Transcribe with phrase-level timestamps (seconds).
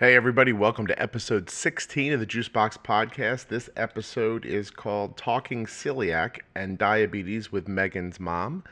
[0.00, 3.48] Hey, everybody, welcome to episode 16 of the Juicebox Podcast.
[3.48, 8.62] This episode is called Talking Celiac and Diabetes with Megan's Mom.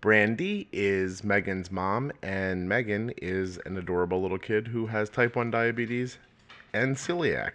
[0.00, 5.52] Brandy is Megan's mom, and Megan is an adorable little kid who has type 1
[5.52, 6.18] diabetes
[6.72, 7.52] and celiac.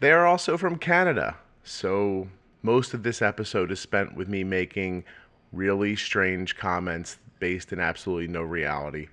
[0.00, 2.26] They are also from Canada, so
[2.60, 5.04] most of this episode is spent with me making
[5.52, 9.06] really strange comments based in absolutely no reality.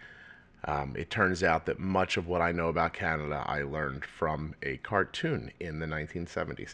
[0.66, 4.56] Um, it turns out that much of what I know about Canada I learned from
[4.64, 6.74] a cartoon in the 1970s.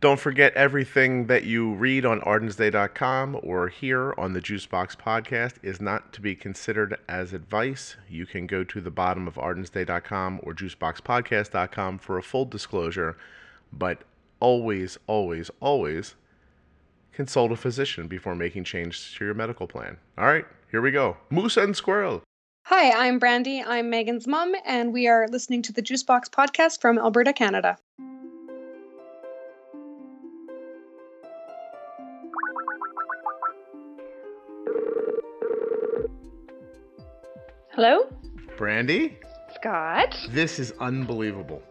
[0.00, 5.80] Don't forget everything that you read on ardensday.com or here on the Juicebox podcast is
[5.80, 7.94] not to be considered as advice.
[8.08, 13.16] You can go to the bottom of ardensday.com or juiceboxpodcast.com for a full disclosure,
[13.72, 14.02] but
[14.40, 16.16] always, always, always
[17.12, 19.98] consult a physician before making changes to your medical plan.
[20.18, 21.16] All right, here we go.
[21.30, 22.24] Moose and squirrel.
[22.66, 23.60] Hi, I'm Brandy.
[23.60, 27.76] I'm Megan's mom, and we are listening to the Juicebox podcast from Alberta, Canada.
[37.70, 38.06] Hello?
[38.56, 39.18] Brandy,
[39.54, 40.16] Scott?
[40.30, 41.62] this is unbelievable.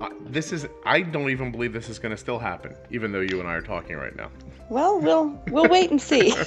[0.00, 3.20] Uh, this is I don't even believe this is going to still happen even though
[3.20, 4.30] you and I are talking right now.
[4.68, 6.34] Well, we'll we'll wait and see.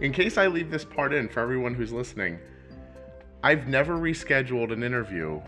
[0.00, 2.38] in case I leave this part in for everyone who's listening,
[3.42, 5.40] I've never rescheduled an interview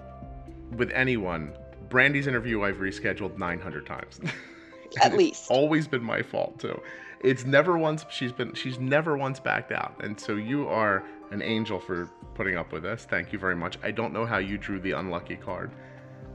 [0.76, 1.52] with anyone.
[1.88, 4.20] Brandy's interview I've rescheduled 900 times.
[5.02, 5.50] At it's least.
[5.50, 6.80] always been my fault too.
[7.20, 9.94] It's never once she's been she's never once backed out.
[10.02, 13.04] And so you are an angel for putting up with this.
[13.08, 13.78] Thank you very much.
[13.82, 15.70] I don't know how you drew the unlucky card.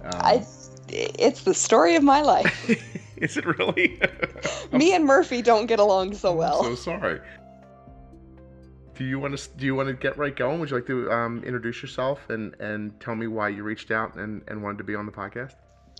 [0.03, 0.45] Um, I,
[0.89, 2.69] it's the story of my life.
[3.17, 3.99] is it really?
[4.71, 6.63] Me and Murphy don't get along so I'm well.
[6.63, 7.21] so sorry.
[9.01, 10.59] Do you want to do you want to get right going?
[10.59, 14.13] Would you like to um, introduce yourself and and tell me why you reached out
[14.15, 15.55] and and wanted to be on the podcast?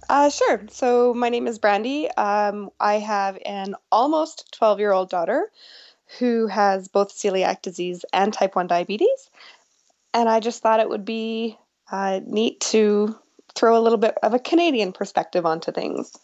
[0.07, 0.61] Uh, sure.
[0.69, 2.11] So my name is Brandy.
[2.11, 5.49] Um, I have an almost 12 year old daughter
[6.19, 9.31] who has both celiac disease and type 1 diabetes.
[10.13, 11.57] And I just thought it would be
[11.91, 13.17] uh, neat to
[13.55, 16.15] throw a little bit of a Canadian perspective onto things.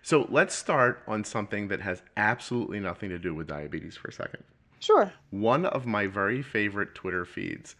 [0.00, 4.12] So let's start on something that has absolutely nothing to do with diabetes for a
[4.12, 4.42] second.
[4.84, 5.10] Sure.
[5.30, 7.74] One of my very favorite Twitter feeds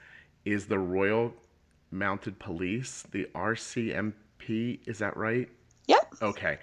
[0.47, 1.35] is the Royal
[1.91, 4.81] Mounted Police, the RCMP.
[4.87, 5.49] Is that right?
[5.87, 6.15] Yep.
[6.23, 6.59] Okay.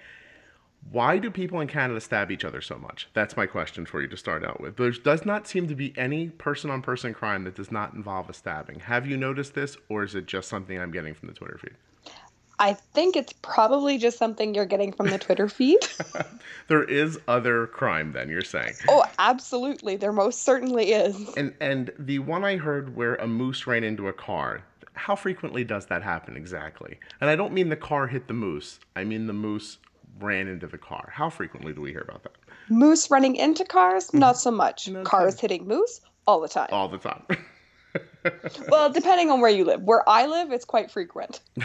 [0.90, 3.08] Why do people in Canada stab each other so much?
[3.14, 4.76] That's my question for you to start out with.
[4.76, 8.28] There does not seem to be any person on person crime that does not involve
[8.28, 8.80] a stabbing.
[8.80, 11.76] Have you noticed this, or is it just something I'm getting from the Twitter feed?
[12.62, 15.80] I think it's probably just something you're getting from the Twitter feed.
[16.68, 18.74] there is other crime, then, you're saying.
[18.88, 19.96] oh, absolutely.
[19.96, 21.34] There most certainly is.
[21.36, 24.62] And, and the one I heard where a moose ran into a car,
[24.92, 27.00] how frequently does that happen exactly?
[27.20, 29.78] And I don't mean the car hit the moose, I mean the moose
[30.20, 31.10] ran into the car.
[31.12, 32.36] How frequently do we hear about that?
[32.68, 34.20] Moose running into cars, mm-hmm.
[34.20, 34.88] not so much.
[34.88, 35.64] No Cars kidding.
[35.64, 36.68] hitting moose, all the time.
[36.70, 37.24] All the time.
[38.68, 39.82] Well, depending on where you live.
[39.82, 41.40] Where I live, it's quite frequent.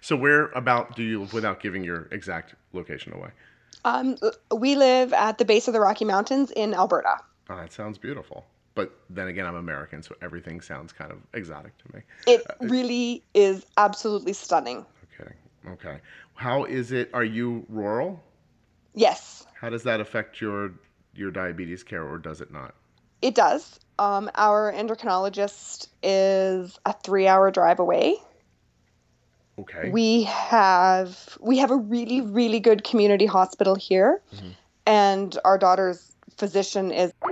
[0.00, 3.30] so where about do you live without giving your exact location away?
[3.84, 4.16] Um,
[4.54, 7.16] we live at the base of the Rocky Mountains in Alberta.
[7.50, 8.46] Oh, that sounds beautiful.
[8.74, 12.02] But then again, I'm American, so everything sounds kind of exotic to me.
[12.26, 14.86] It really is absolutely stunning.
[15.20, 15.32] Okay.
[15.68, 15.98] Okay.
[16.34, 17.10] How is it?
[17.12, 18.22] Are you rural?
[18.94, 20.72] Yes, How does that affect your
[21.14, 22.74] your diabetes care, or does it not?
[23.20, 23.78] it does.
[23.98, 28.16] Um, our endocrinologist is a three-hour drive away.
[29.58, 29.90] Okay.
[29.90, 34.54] We have we have a really really good community hospital here, Mhm.
[34.86, 37.12] and our daughter's physician is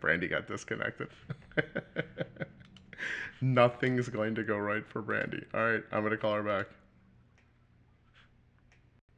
[0.00, 1.08] Brandy got disconnected.
[3.40, 5.44] Nothing's going to go right for Brandy.
[5.54, 6.66] All right, I'm going to call her back.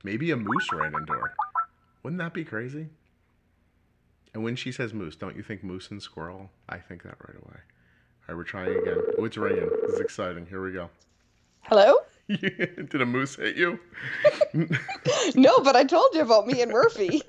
[0.03, 1.34] Maybe a moose ran into her.
[2.03, 2.89] Wouldn't that be crazy?
[4.34, 6.50] And when she says moose, don't you think moose and squirrel?
[6.69, 7.61] I think that right away.
[8.27, 8.99] All right, we're trying again.
[9.19, 9.69] Oh, it's ringing.
[9.83, 10.47] This is exciting.
[10.47, 10.88] Here we go.
[11.65, 11.97] hello.
[12.29, 13.79] Did a moose hit you?
[15.35, 17.21] No, but I told you about me and Murphy.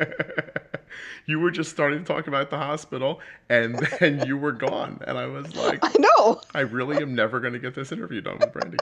[1.25, 3.19] you were just starting to talk about the hospital,
[3.49, 4.99] and then you were gone.
[5.07, 6.41] And I was like, I know.
[6.53, 8.77] I really am never going to get this interview done with Brandy.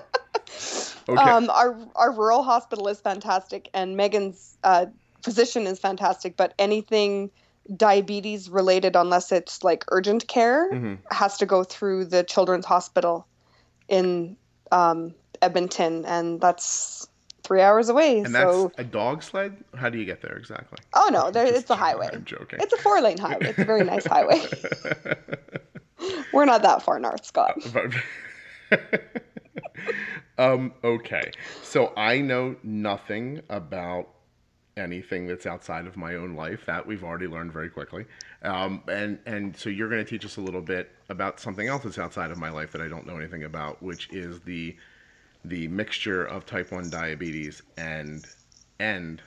[1.07, 1.21] Okay.
[1.21, 4.88] Um, our our rural hospital is fantastic, and Megan's uh,
[5.21, 6.36] physician is fantastic.
[6.36, 7.31] But anything
[7.77, 10.98] diabetes related, unless it's like urgent care, Mhm.
[11.12, 13.25] has to go through the Children's Hospital
[13.88, 14.36] in
[14.71, 17.07] um, Edmonton, and that's
[17.44, 18.19] three hours away.
[18.19, 19.56] And that's a dog sled?
[19.75, 20.77] How do you get there exactly?
[20.94, 22.10] oh no, there, it's a highway.
[22.12, 22.60] I'm joking.
[22.62, 23.50] It's a four lane highway.
[23.50, 24.42] It's a very nice highway.
[26.33, 27.59] We're not that far north, Scott.
[27.74, 27.94] But-
[30.38, 31.31] um, okay.
[31.62, 34.09] So I know nothing about
[34.75, 36.65] anything that's outside of my own life.
[36.65, 38.05] That we've already learned very quickly.
[38.41, 41.83] Um, and and so you're going to teach us a little bit about something else
[41.83, 44.75] that's outside of my life that I don't know anything about, which is the
[45.45, 48.25] the mixture of type one diabetes and
[48.79, 49.21] and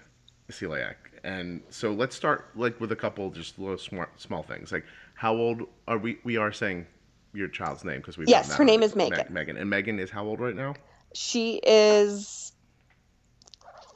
[0.50, 0.94] celiac.
[1.24, 4.72] And so let's start like with a couple just little small small things.
[4.72, 4.84] Like
[5.14, 6.18] how old are we?
[6.24, 6.86] We are saying
[7.32, 9.26] your child's name because we Yes, her name is Megan.
[9.30, 10.74] Megan and Megan is how old right now?
[11.14, 12.45] She is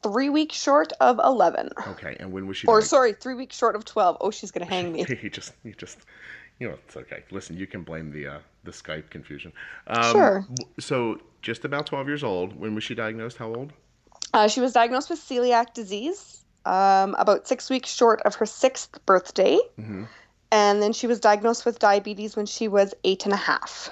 [0.03, 1.71] three weeks short of 11.
[1.89, 2.67] Okay, and when was she?
[2.67, 4.19] Or, diag- sorry, three weeks short of 12.
[4.21, 5.05] Oh, she's going to hang me.
[5.23, 5.99] you just you just
[6.59, 7.25] you know it's okay.
[7.31, 9.53] Listen, you can blame the uh, the Skype confusion.
[9.87, 10.47] Um, Sure.
[10.79, 12.59] So just about twelve years old.
[12.59, 13.37] When was she diagnosed?
[13.39, 13.73] How old?
[14.33, 19.05] Uh, she was diagnosed with celiac disease um, about six weeks short of her sixth
[19.07, 19.59] birthday.
[19.77, 20.05] hmm
[20.53, 23.91] And then she was diagnosed with diabetes when she was eight and a half.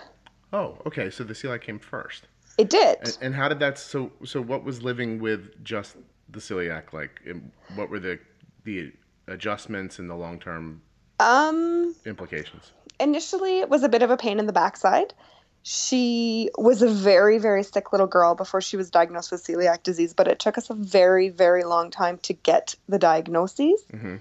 [0.53, 1.11] Oh, okay.
[1.11, 2.27] So the celiac came first.
[2.59, 2.99] It did.
[3.01, 3.79] And, and how did that?
[3.79, 5.97] So so what was living with just
[6.29, 7.21] the celiac like?
[7.27, 8.19] And what were the
[8.65, 8.93] the
[9.29, 10.83] adjustments and the long term
[11.21, 12.73] Um, implications?
[13.01, 15.15] initially, it was a bit of a pain in the backside.
[15.63, 20.15] She was a very, very sick little girl before she was diagnosed with celiac disease,
[20.15, 24.17] but it took us a very, very long time to get the diagnoses hmm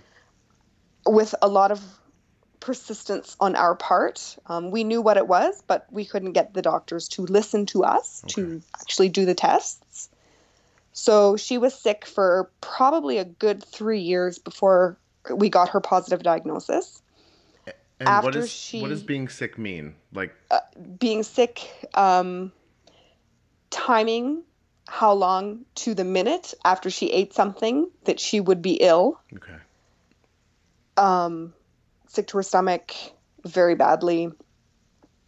[1.05, 1.81] with a lot of
[2.59, 4.37] persistence on our part.
[4.47, 7.83] Um, we knew what it was, but we couldn't get the doctors to listen to
[7.83, 10.09] us to actually do the tests.
[10.93, 14.97] So she was sick for probably a good three years before
[15.29, 17.01] we got her positive diagnosis.
[17.99, 19.95] And what After she, what does being sick mean?
[20.13, 20.35] Like
[20.99, 22.51] being sick, um,
[23.69, 24.43] timing
[24.87, 29.57] how long to the minute after she ate something that she would be ill, okay,
[30.95, 31.53] um,
[32.07, 32.93] sick to her stomach
[33.45, 34.29] very badly.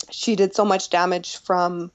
[0.09, 1.91] She did so much damage from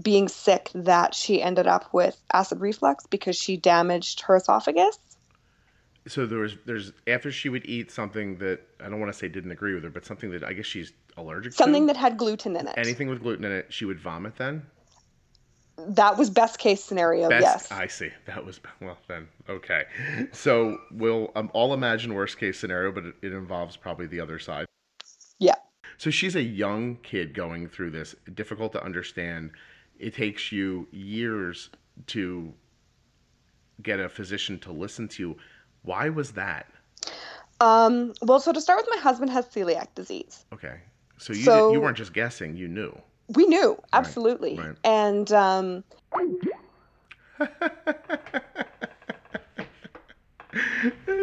[0.00, 4.98] being sick that she ended up with acid reflux because she damaged her esophagus.
[6.06, 9.28] so there was there's after she would eat something that I don't want to say
[9.28, 11.76] didn't agree with her, but something that I guess she's allergic Something to.
[11.78, 12.74] Something that had gluten in it.
[12.76, 14.36] anything with gluten in it, she would vomit.
[14.36, 14.62] Then
[15.88, 17.72] that was best case scenario, Best, yes.
[17.72, 18.10] I see.
[18.26, 19.28] That was well then.
[19.48, 19.84] Okay,
[20.32, 24.38] so we'll um, all imagine worst case scenario, but it, it involves probably the other
[24.38, 24.66] side.
[25.38, 25.54] Yeah.
[25.98, 29.50] So she's a young kid going through this, difficult to understand.
[29.98, 31.70] It takes you years
[32.08, 32.52] to
[33.82, 35.36] get a physician to listen to you.
[35.82, 36.66] Why was that?
[37.60, 40.44] Um, well, so to start with, my husband has celiac disease.
[40.52, 40.76] Okay,
[41.18, 42.98] so you So- did, you weren't just guessing; you knew.
[43.34, 44.58] We knew, absolutely.
[44.58, 44.74] right.
[44.82, 45.84] And um,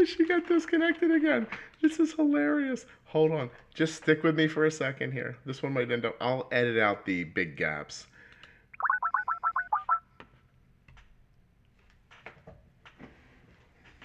[0.06, 1.48] she got disconnected again.
[1.82, 2.86] This is hilarious.
[3.06, 3.50] Hold on.
[3.74, 5.38] Just stick with me for a second here.
[5.46, 6.16] This one might end up.
[6.22, 8.08] I'll edit out the big gaps.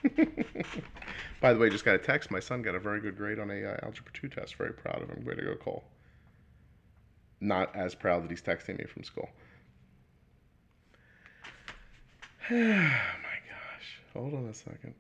[1.41, 2.33] By the way, just got a text.
[2.33, 4.57] My son got a very good grade on a uh, algebra two test.
[4.57, 5.25] Very proud of him.
[5.25, 5.85] Way to go, Cole.
[7.43, 9.29] Not as proud that he's texting me from school.
[12.53, 13.99] oh my gosh.
[14.13, 14.95] Hold on a second.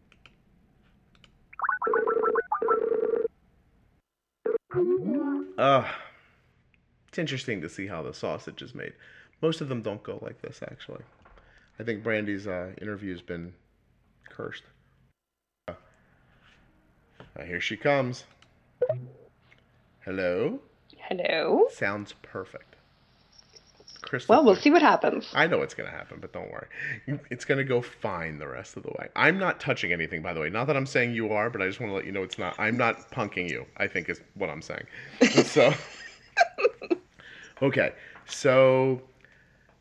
[5.56, 5.88] Uh,
[7.06, 8.94] it's interesting to see how the sausage is made.
[9.40, 11.04] Most of them don't go like this, actually.
[11.78, 13.54] I think Brandy's uh, interview's been
[14.28, 14.64] cursed.
[15.68, 15.74] Uh,
[17.46, 18.24] here she comes.
[20.04, 20.58] Hello?
[21.20, 21.66] Hello.
[21.70, 22.76] Sounds perfect.
[24.02, 24.62] Crystal Well, we'll clear.
[24.62, 25.28] see what happens.
[25.32, 26.66] I know it's going to happen, but don't worry.
[27.30, 29.08] It's going to go fine the rest of the way.
[29.14, 30.50] I'm not touching anything, by the way.
[30.50, 32.38] Not that I'm saying you are, but I just want to let you know it's
[32.38, 32.54] not.
[32.58, 34.84] I'm not punking you, I think is what I'm saying.
[35.44, 35.72] so,
[37.62, 37.92] okay.
[38.26, 39.02] So,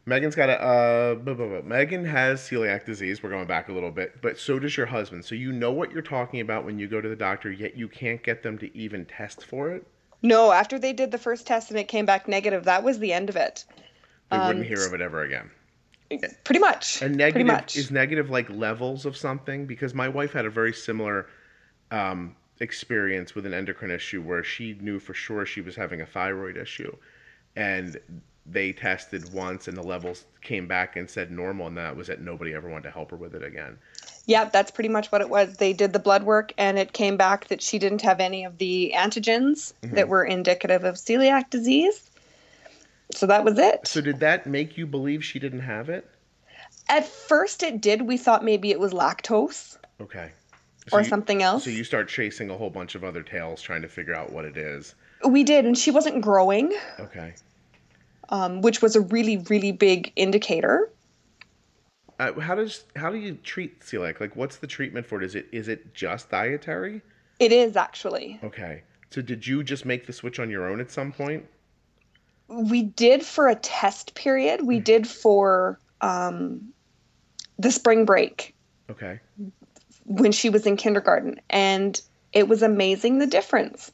[0.05, 0.61] Megan's got a.
[0.61, 1.61] Uh, blah, blah, blah.
[1.61, 3.23] Megan has celiac disease.
[3.23, 5.25] We're going back a little bit, but so does your husband.
[5.25, 7.87] So, you know what you're talking about when you go to the doctor, yet you
[7.87, 9.85] can't get them to even test for it.
[10.21, 13.11] No, after they did the first test and it came back negative, that was the
[13.13, 13.65] end of it.
[14.29, 15.49] They Um, wouldn't hear of it ever again.
[16.43, 17.01] Pretty much.
[17.01, 17.77] And Pretty negative much.
[17.77, 21.27] is negative like levels of something because my wife had a very similar
[21.89, 26.05] um, experience with an endocrine issue where she knew for sure she was having a
[26.05, 26.95] thyroid issue,
[27.55, 27.97] and
[28.51, 32.19] they tested once and the levels came back and said normal, and that was it.
[32.21, 33.77] Nobody ever wanted to help her with it again.
[34.25, 35.55] Yeah, that's pretty much what it was.
[35.57, 38.57] They did the blood work and it came back that she didn't have any of
[38.57, 39.95] the antigens Mm-hmm.
[39.95, 42.09] that were indicative of celiac disease.
[43.13, 43.87] So that was it.
[43.87, 46.09] So did that make you believe she didn't have it?
[46.87, 48.01] At first it did.
[48.03, 50.31] We thought maybe it was lactose Okay.
[50.89, 51.63] So or you- something else.
[51.63, 54.45] So you start chasing a whole bunch of other tails trying to figure out what
[54.45, 54.95] it is.
[55.27, 56.73] We did, and she wasn't growing.
[56.99, 57.35] Okay.
[58.31, 60.91] Um, which was a really, really big indicator.
[62.19, 64.19] Uh, how does how do you treat celiac?
[64.19, 65.25] Like, what's the treatment for it?
[65.25, 67.01] Is it is it just dietary?
[67.39, 68.39] It is actually.
[68.43, 68.83] Okay.
[69.09, 71.45] So did you just make the switch on your own at some point?
[72.47, 74.65] We did for a test period.
[74.65, 76.73] We did for um,
[77.57, 78.53] the spring break
[78.89, 79.19] Okay.
[80.05, 81.99] when she was in kindergarten, and
[82.33, 83.91] it was amazing the difference.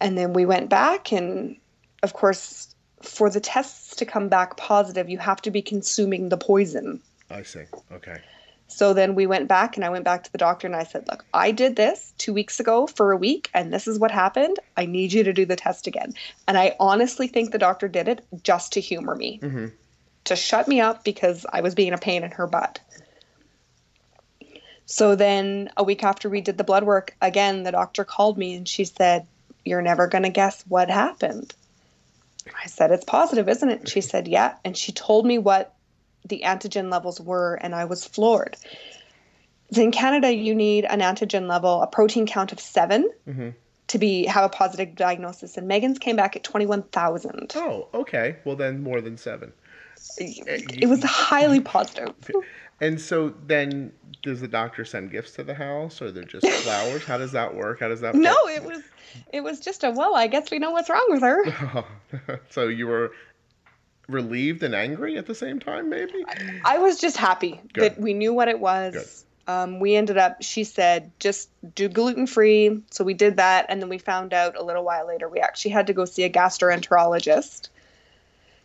[0.00, 1.56] And then we went back, and
[2.02, 2.73] of course,
[3.04, 7.00] for the tests to come back positive, you have to be consuming the poison.
[7.30, 7.64] I see.
[7.92, 8.18] Okay.
[8.66, 11.06] So then we went back, and I went back to the doctor and I said,
[11.08, 14.58] Look, I did this two weeks ago for a week, and this is what happened.
[14.76, 16.14] I need you to do the test again.
[16.48, 19.72] And I honestly think the doctor did it just to humor me, Mhm.
[20.24, 22.80] to shut me up because I was being a pain in her butt.
[24.86, 28.54] So then a week after we did the blood work, again, the doctor called me
[28.54, 29.26] and she said,
[29.64, 31.54] You're never going to guess what happened.
[32.62, 33.88] I said, It's positive, isn't it?
[33.88, 34.56] She said, Yeah.
[34.64, 35.74] And she told me what
[36.26, 38.56] the antigen levels were, and I was floored.
[39.76, 43.50] In Canada, you need an antigen level, a protein count of 7 hmm
[43.86, 47.52] to be have a positive diagnosis, and Megan's came back at twenty one thousand.
[47.54, 48.36] Oh, okay.
[48.44, 49.52] Well, then more than seven.
[50.18, 52.14] It was highly positive.
[52.80, 57.04] And so then, does the doctor send gifts to the house, or they're just flowers?
[57.04, 57.80] How does that work?
[57.80, 58.14] How does that?
[58.14, 58.82] No, it was
[59.32, 60.14] it was just a well.
[60.14, 61.84] I guess we know what's wrong with her.
[62.50, 63.12] so you were
[64.08, 66.24] relieved and angry at the same time, maybe?
[66.64, 67.82] I was just happy Good.
[67.82, 69.24] that we knew what it was.
[69.46, 70.42] Um, we ended up.
[70.42, 72.82] She said just do gluten free.
[72.90, 75.72] So we did that, and then we found out a little while later we actually
[75.72, 77.68] had to go see a gastroenterologist.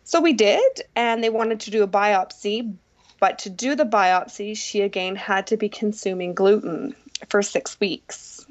[0.04, 2.74] So we did, and they wanted to do a biopsy.
[3.20, 6.96] But to do the biopsy, she again had to be consuming gluten
[7.28, 8.46] for six weeks.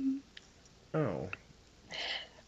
[0.93, 1.29] Oh,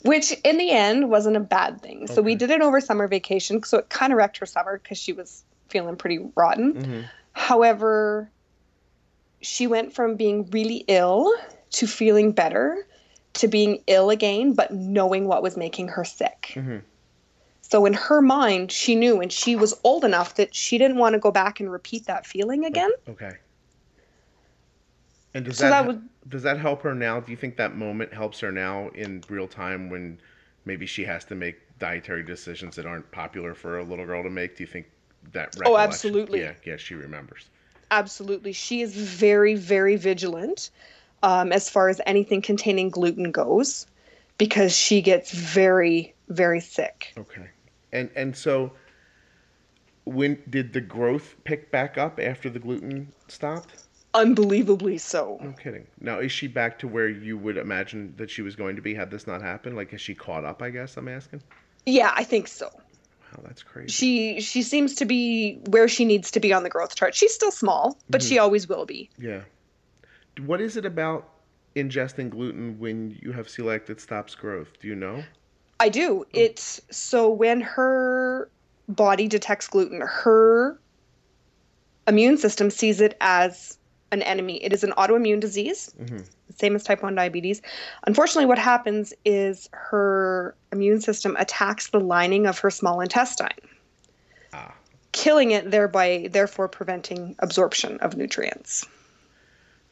[0.03, 2.07] which in the end wasn't a bad thing.
[2.07, 4.97] So we did it over summer vacation, so it kind of wrecked her summer because
[4.97, 6.83] she was feeling pretty rotten.
[6.83, 7.01] hmm
[7.33, 8.29] However,
[9.41, 11.33] she went from being really ill
[11.71, 12.85] to feeling better
[13.35, 16.51] to being ill again, but knowing what was making her sick.
[16.53, 16.79] hmm
[17.71, 21.13] So in her mind, she knew, and she was old enough that she didn't want
[21.13, 22.91] to go back and repeat that feeling again.
[23.07, 23.31] Okay.
[25.33, 27.21] And does So that, that would- does that help her now?
[27.21, 30.19] Do you think that moment helps her now in real time when
[30.65, 34.29] maybe she has to make dietary decisions that aren't popular for a little girl to
[34.29, 34.57] make?
[34.57, 34.87] Do you think
[35.31, 35.55] that?
[35.63, 36.41] Oh, absolutely.
[36.41, 37.49] Yeah, yeah, she remembers.
[37.89, 38.51] Absolutely.
[38.51, 40.71] She is very, very vigilant
[41.23, 43.87] um, as far as anything containing gluten goes
[44.37, 47.13] because she gets very, very sick.
[47.17, 47.47] Okay.
[47.93, 48.71] And and so
[50.05, 53.87] when did the growth pick back up after the gluten stopped?
[54.13, 55.39] Unbelievably so.
[55.41, 55.87] No kidding.
[55.99, 58.93] Now is she back to where you would imagine that she was going to be
[58.93, 59.75] had this not happened?
[59.75, 61.41] Like has she caught up, I guess I'm asking?
[61.85, 62.69] Yeah, I think so.
[63.31, 63.89] Wow, that's crazy.
[63.89, 67.15] She she seems to be where she needs to be on the growth chart.
[67.15, 68.43] She's still small, but she mm-hmm.
[68.43, 69.09] always will be.
[69.17, 69.41] Yeah.
[70.45, 71.29] What is it about
[71.75, 74.73] ingesting gluten when you have celiac that stops growth?
[74.81, 75.23] Do you know?
[75.81, 76.25] I do.
[76.31, 78.49] It's so when her
[78.87, 80.79] body detects gluten, her
[82.07, 83.77] immune system sees it as
[84.11, 84.63] an enemy.
[84.63, 86.29] It is an autoimmune disease, Mhm.
[86.55, 87.61] same as type 1 diabetes.
[88.05, 93.47] Unfortunately, what happens is her immune system attacks the lining of her small intestine,
[94.53, 94.75] Ah.
[95.13, 98.85] killing it, thereby, therefore, preventing absorption of nutrients.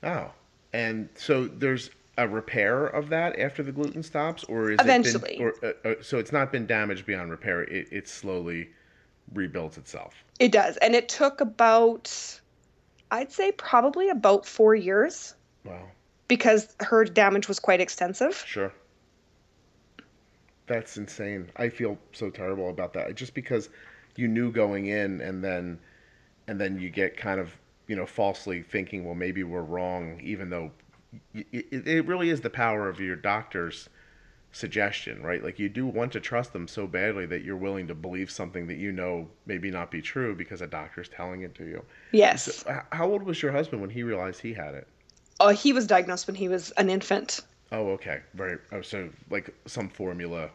[0.04, 0.32] Oh.
[0.72, 1.90] And so there's
[2.20, 5.36] a repair of that after the gluten stops, or is Eventually.
[5.36, 7.64] it been, or uh, uh, so it's not been damaged beyond repair.
[7.64, 8.70] It it slowly
[9.34, 10.14] rebuilds itself.
[10.40, 10.78] It does.
[10.78, 12.12] And it took about,
[13.12, 15.84] I'd say, probably about four years Wow.
[16.28, 18.36] because her damage was quite extensive.
[18.46, 18.74] Sure.
[20.68, 21.50] That's insane.
[21.58, 23.16] I feel so terrible about that.
[23.16, 23.70] Just because
[24.16, 25.80] you knew going in and then
[26.48, 27.56] and then you get kind of,
[27.88, 30.72] you know, falsely thinking, well, maybe we're wrong, even though
[31.34, 33.90] it, it really is the power of your doctor's
[34.52, 35.44] suggestion, right?
[35.44, 38.68] Like you do want to trust them so badly that you're willing to believe something
[38.68, 41.84] that you know maybe not be true because a doctor's telling it to you.
[42.12, 42.64] Yes.
[42.68, 44.88] H- How old was your husband when he realized he had it?
[45.40, 47.42] Oh, he was diagnosed when he was an infant.
[47.72, 48.22] Oh, okay.
[48.34, 48.58] Very.
[48.72, 50.50] Oh, so like some formula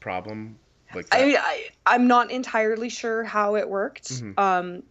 [0.00, 0.58] problem,
[0.94, 1.20] like that.
[1.20, 4.10] I, I I'm not entirely sure how it worked.
[4.10, 4.38] Mhm.
[4.38, 4.82] Um,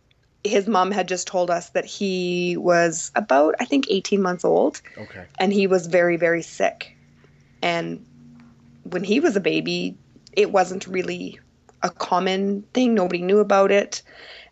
[0.43, 4.81] his mom had just told us that he was about I think 18 months old,
[4.97, 5.25] okay.
[5.39, 6.95] and he was very very sick.
[7.61, 8.05] And
[8.83, 9.97] when he was a baby,
[10.33, 11.39] it wasn't really
[11.83, 12.93] a common thing.
[12.93, 14.01] Nobody knew about it.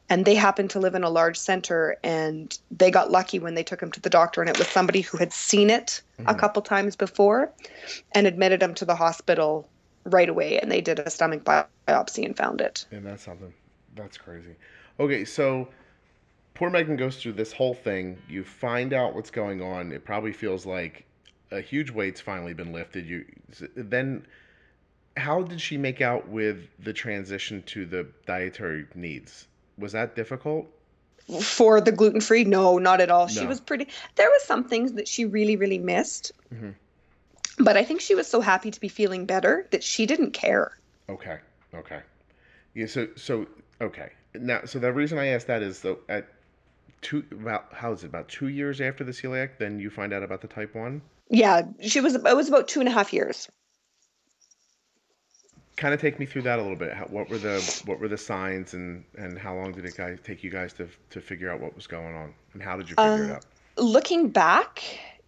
[0.09, 3.63] And they happened to live in a large center, and they got lucky when they
[3.63, 6.39] took him to the doctor, and it was somebody who had seen it a Mhm.
[6.39, 7.51] couple times before,
[8.13, 9.69] and admitted him to the hospital
[10.05, 12.85] right away and they did a stomach biopsy and found it.
[12.91, 13.53] And that's something.
[13.95, 14.55] That's crazy.
[14.99, 15.67] Okay, so
[16.53, 18.17] poor Megan goes through this whole thing.
[18.27, 19.91] You find out what's going on.
[19.91, 21.05] It probably feels like
[21.51, 23.05] a huge weight's finally been lifted.
[23.07, 23.25] You
[23.75, 24.25] then
[25.15, 29.47] how did she make out with the transition to the dietary needs?
[29.77, 30.67] Was that difficult?
[31.41, 33.27] For the gluten free, no, not at all.
[33.27, 33.87] She was pretty.
[34.15, 36.73] There was some things that she really, really missed, Mhm.
[37.59, 40.71] but I think she was so happy to be feeling better that she didn't care.
[41.09, 41.39] Okay.
[41.73, 42.01] Okay.
[42.73, 42.85] Yeah.
[42.85, 43.45] So so
[43.81, 44.11] okay.
[44.39, 46.27] Now so the reason I asked that is though at
[47.01, 50.23] two about how is it about two years after the celiac then you find out
[50.23, 51.01] about the type one.
[51.29, 52.15] Yeah, she was.
[52.15, 53.49] It was about two and a half years.
[55.75, 56.93] Kind of take me through that a little bit.
[56.93, 60.19] How, what were the what were the signs and and how long did it guys
[60.23, 62.95] take you guys to to figure out what was going on and how did you
[62.95, 63.45] figure it Uh, out?
[63.77, 64.81] Looking back,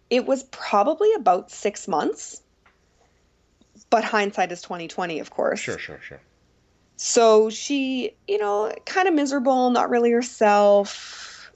[0.08, 2.42] it was probably about six months.
[3.90, 5.60] But hindsight is twenty twenty, of course.
[5.60, 5.78] Sure.
[5.78, 6.00] Sure.
[6.00, 6.20] Sure.
[7.02, 11.50] So she, you know, kind of miserable, not really herself.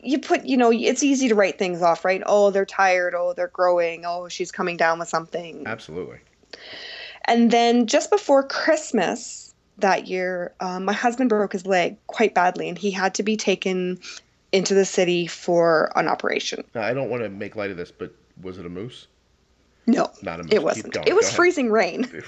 [0.00, 2.22] You put, you know, it's easy to write things off, right?
[2.24, 3.14] Oh, they're tired.
[3.14, 4.06] Oh, they're growing.
[4.06, 5.64] Oh, she's coming down with something.
[5.66, 6.20] Absolutely.
[7.26, 12.66] And then just before Christmas that year, um, my husband broke his leg quite badly,
[12.70, 14.00] and he had to be taken
[14.52, 16.64] into the city for an operation.
[16.74, 19.06] Now, I don't want to make light of this, but was it a moose?
[19.86, 20.52] No, Not a moose.
[20.52, 20.96] it wasn't.
[21.06, 22.10] It was freezing rain.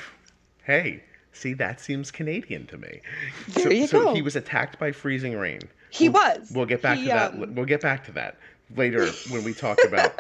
[0.65, 1.05] Hey,
[1.37, 3.01] see that seems Canadian to me.
[3.49, 4.15] There so, you so go.
[4.15, 5.61] he was attacked by freezing rain.
[5.91, 6.51] He We'll- was.
[6.55, 7.33] We'll get back He, to that.
[7.35, 8.37] um, We'll get back to that
[8.75, 10.13] later when we talk about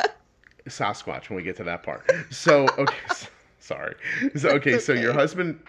[0.68, 2.10] Sasquatch when we get to that part.
[2.30, 3.28] So okay, s-
[3.60, 3.94] sorry.
[4.36, 5.60] So okay, so your husband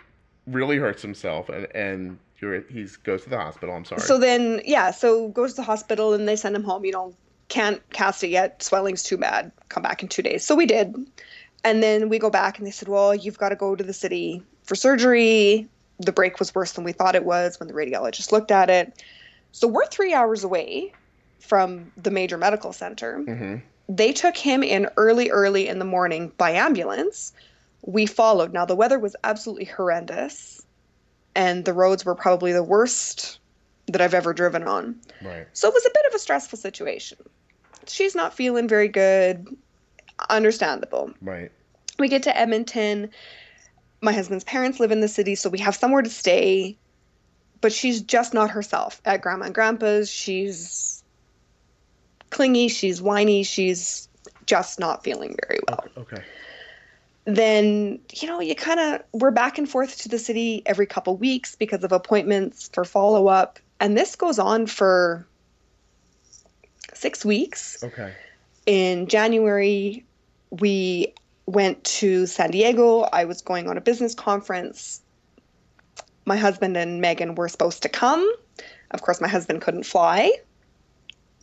[0.47, 3.75] really hurts himself and and you're he's goes to the hospital.
[3.75, 4.01] I'm sorry.
[4.01, 6.85] So then, yeah, so goes to the hospital and they send him home.
[6.85, 7.13] You know,
[7.49, 8.61] can't cast it yet.
[8.61, 9.51] Swelling's too bad.
[9.69, 10.45] Come back in two days.
[10.45, 10.95] So we did.
[11.63, 13.91] And then we go back and they said, well, you've got to go to the
[13.93, 15.67] city for surgery.
[15.99, 19.01] The break was worse than we thought it was when the radiologist looked at it.
[19.51, 20.93] So we're three hours away
[21.39, 23.23] from the major medical center.
[23.23, 23.55] hmm
[23.89, 27.33] They took him in early, early in the morning by ambulance.
[27.83, 28.53] We followed.
[28.53, 30.61] Now, the weather was absolutely horrendous,
[31.35, 33.39] and the roads were probably the worst
[33.87, 34.95] that I've ever driven on.
[35.23, 35.47] Right.
[35.53, 37.17] So it was a bit of a stressful situation.
[37.87, 39.47] She's not feeling very good.
[40.29, 41.13] Understandable.
[41.21, 41.51] Right.
[41.97, 43.09] We get to Edmonton.
[44.01, 46.77] My husband's parents live in the city, so we have somewhere to stay.
[47.59, 50.09] But she's just not herself at grandma and grandpa's.
[50.11, 51.03] She's
[52.29, 54.07] clingy, she's whiny, she's
[54.45, 55.85] just not feeling very well.
[55.97, 56.21] Okay.
[57.25, 61.17] Then, you know, you kind of, we're back and forth to the city every couple
[61.17, 63.59] weeks because of appointments for follow up.
[63.79, 65.27] And this goes on for
[66.93, 68.13] six weeks Okay.
[68.65, 70.05] in January,
[70.51, 71.13] we
[71.47, 73.01] went to San Diego.
[73.01, 75.01] I was going on a business conference.
[76.25, 78.29] My husband and Megan were supposed to come.
[78.91, 80.31] Of course, my husband couldn't fly.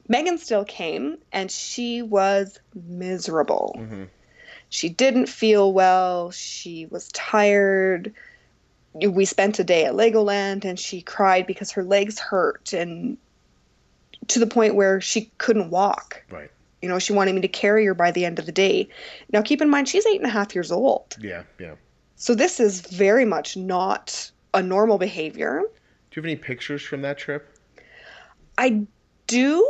[0.06, 3.74] Megan still came, and she was miserable.
[3.78, 4.04] hmm
[4.68, 6.30] She didn't feel well.
[6.30, 8.12] She was tired.
[8.92, 13.16] We spent a day at Legoland, and she cried because her legs hurt, and
[14.28, 16.22] to the point where she couldn't walk.
[16.30, 16.50] Right.
[16.84, 18.86] You know, she wanted me to carry her by the end of the day.
[19.32, 21.16] Now, keep in mind, she's eight and a half years old.
[21.18, 21.44] Yeah.
[21.58, 21.76] Yeah.
[22.16, 25.62] So, this is very much not a normal behavior.
[25.62, 27.48] Do you have any pictures from that trip?
[28.58, 28.82] I
[29.26, 29.66] do,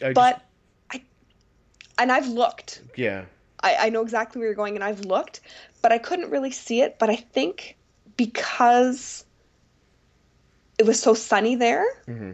[0.00, 0.42] I just- but
[0.92, 1.02] I,
[1.98, 2.82] and I've looked.
[2.94, 3.24] yeah.
[3.60, 5.40] I, I know exactly where you're going, and I've looked,
[5.82, 7.00] but I couldn't really see it.
[7.00, 7.76] But I think
[8.16, 9.24] because
[10.78, 12.30] it was so sunny there, hmm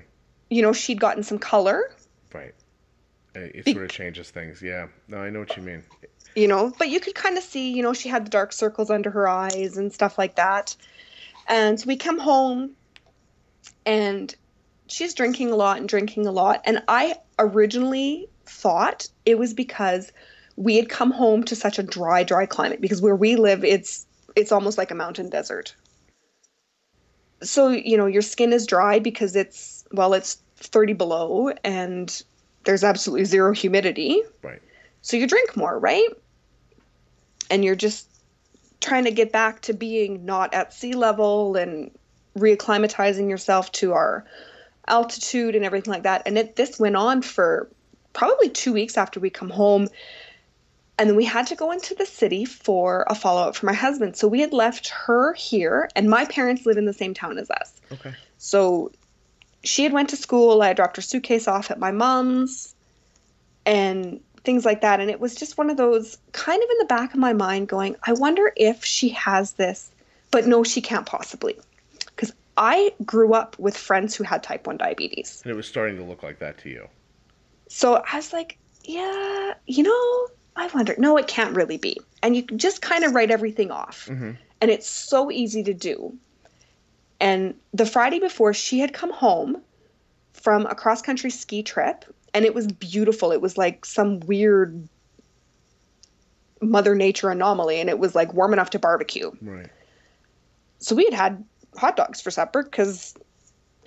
[0.51, 1.95] you know, she'd gotten some color,
[2.35, 2.53] Right.
[3.35, 4.61] It sort of changes things.
[4.61, 4.89] Yeah.
[5.09, 5.83] No, I know what you mean.
[6.35, 8.91] you know, but you could kind of see, you know, she had the dark circles
[8.91, 10.77] under her eyes and stuff like that.
[11.49, 12.73] And so we come home
[13.87, 14.35] and
[14.89, 16.61] she's drinking a lot and drinking a lot.
[16.65, 20.13] And I originally thought it was because
[20.57, 24.07] we had come home to such a dry, dry climate because where we live, it's
[24.37, 25.75] it's almost like a mountain desert.
[27.43, 32.23] So, you know, your skin is dry because it's well, it's 30 below and
[32.65, 34.23] there's absolutely zero humidity.
[34.43, 34.61] Right.
[35.03, 36.09] So you drink more, right?
[37.51, 38.09] And you're just
[38.81, 41.91] trying to get back to being not at sea level and
[42.37, 44.25] reacclimatizing yourself to our
[44.87, 46.23] altitude and everything like that.
[46.27, 47.69] And it this went on for
[48.13, 49.89] probably two weeks after we come home.
[50.99, 53.73] And then we had to go into the city for a follow up for my
[53.73, 54.17] husband.
[54.17, 57.51] So we had left her here, and my parents live in the same town as
[57.51, 57.81] us.
[57.91, 58.13] Okay.
[58.37, 58.93] So
[59.63, 60.63] she had went to school.
[60.63, 62.75] I had dropped her suitcase off at my mom's,
[63.67, 65.01] and things like that.
[65.01, 67.69] And it was just one of those kind of in the back of my mind
[67.69, 69.91] going, I wonder if she has this,
[70.31, 71.59] but no, she can't possibly.
[72.07, 75.43] Because I grew up with friends who had type 1 diabetes.
[75.45, 76.89] And it was starting to look like that to you.
[77.69, 80.95] So I was like, yeah, you know, I wonder.
[80.99, 81.99] No, it can't really be.
[82.23, 84.09] And you just kind of write everything off.
[84.11, 84.33] Mm-hmm.
[84.61, 86.17] And it's so easy to do.
[87.21, 89.61] And the Friday before, she had come home
[90.33, 93.31] from a cross country ski trip and it was beautiful.
[93.33, 94.89] It was like some weird
[96.63, 99.31] mother nature anomaly and it was like warm enough to barbecue.
[99.43, 99.69] Right.
[100.79, 101.45] So we had had
[101.77, 103.15] hot dogs for supper cuz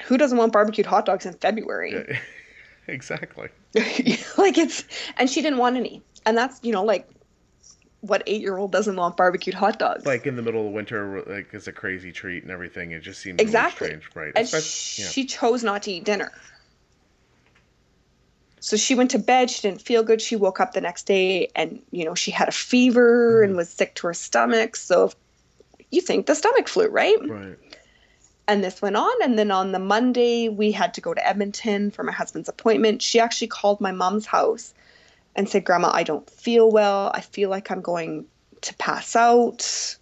[0.03, 1.93] who doesn't want barbecued hot dogs in February?
[1.93, 2.19] Yeah.
[2.87, 3.49] exactly.
[4.37, 4.83] like it's
[5.17, 6.03] and she didn't want any.
[6.25, 7.09] And that's, you know, like
[8.03, 10.05] what 8-year-old doesn't want barbecued hot dogs?
[10.05, 12.91] Like in the middle of winter like it's a crazy treat and everything.
[12.91, 13.87] It just seems Exactly.
[13.87, 14.33] really strange, right?
[14.35, 15.09] and Especially- yeah.
[15.09, 16.31] she chose not to eat dinner.
[18.59, 19.49] So she went to bed.
[19.49, 20.21] She didn't feel good.
[20.21, 23.49] She woke up the next day and, you know, she had a fever Mm-hmm.
[23.49, 24.75] and was sick to her stomach.
[24.75, 25.11] So
[25.91, 27.17] you think the stomach flu, right?
[27.27, 27.57] Right.
[28.47, 29.11] And this went on.
[29.23, 33.01] And then on the Monday, we had to go to Edmonton for my husband's appointment.
[33.01, 34.73] She actually called my mom's house
[35.35, 37.11] and said, Grandma, I don't feel well.
[37.13, 38.25] I feel like I'm going
[38.61, 39.97] to pass out.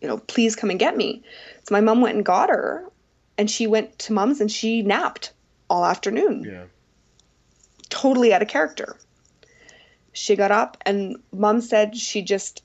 [0.00, 1.22] You know, please come and get me.
[1.68, 2.84] So my mom went and got her.
[3.36, 5.32] And she went to mom's and she napped
[5.70, 6.64] all afternoon Yeah.
[7.88, 8.96] totally out of character.
[10.12, 12.62] She got up and mom said she just,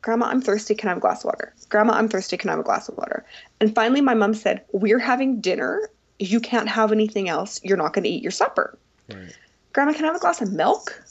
[0.00, 0.74] Grandma, I'm thirsty.
[0.74, 1.52] Can I have a glass of water?
[1.68, 2.36] Grandma, I'm thirsty.
[2.36, 3.24] Can I have a glass of water?
[3.60, 5.88] And finally, my mom said, We're having dinner.
[6.18, 7.60] You can't have anything else.
[7.64, 8.78] You're not going to eat your supper.
[9.12, 9.34] Right.
[9.72, 11.02] Grandma, can I have a glass of milk?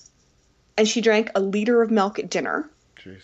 [0.78, 3.22] And she drank a liter of milk at dinner Jeez.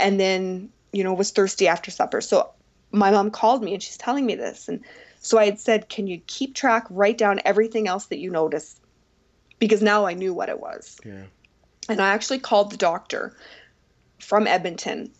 [0.00, 2.20] and then, you know, was thirsty after supper.
[2.20, 2.50] So
[2.90, 4.68] my mom called me and she's telling me this.
[4.68, 4.80] And
[5.20, 8.80] so I had said, Can you keep track, write down everything else that you notice?
[9.58, 10.98] Because now I knew what it was.
[11.04, 11.24] Yeah.
[11.88, 13.36] And I actually called the doctor
[14.20, 15.10] from Edmonton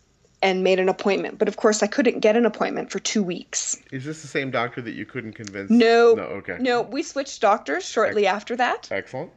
[0.41, 1.37] and made an appointment.
[1.37, 3.77] But of course, I couldn't get an appointment for two weeks.
[3.91, 5.69] Is this the same doctor that you couldn't convince?
[5.69, 6.13] No.
[6.15, 6.23] No.
[6.23, 6.57] Okay.
[6.59, 9.31] No, we switched doctors shortly after that, Excellent.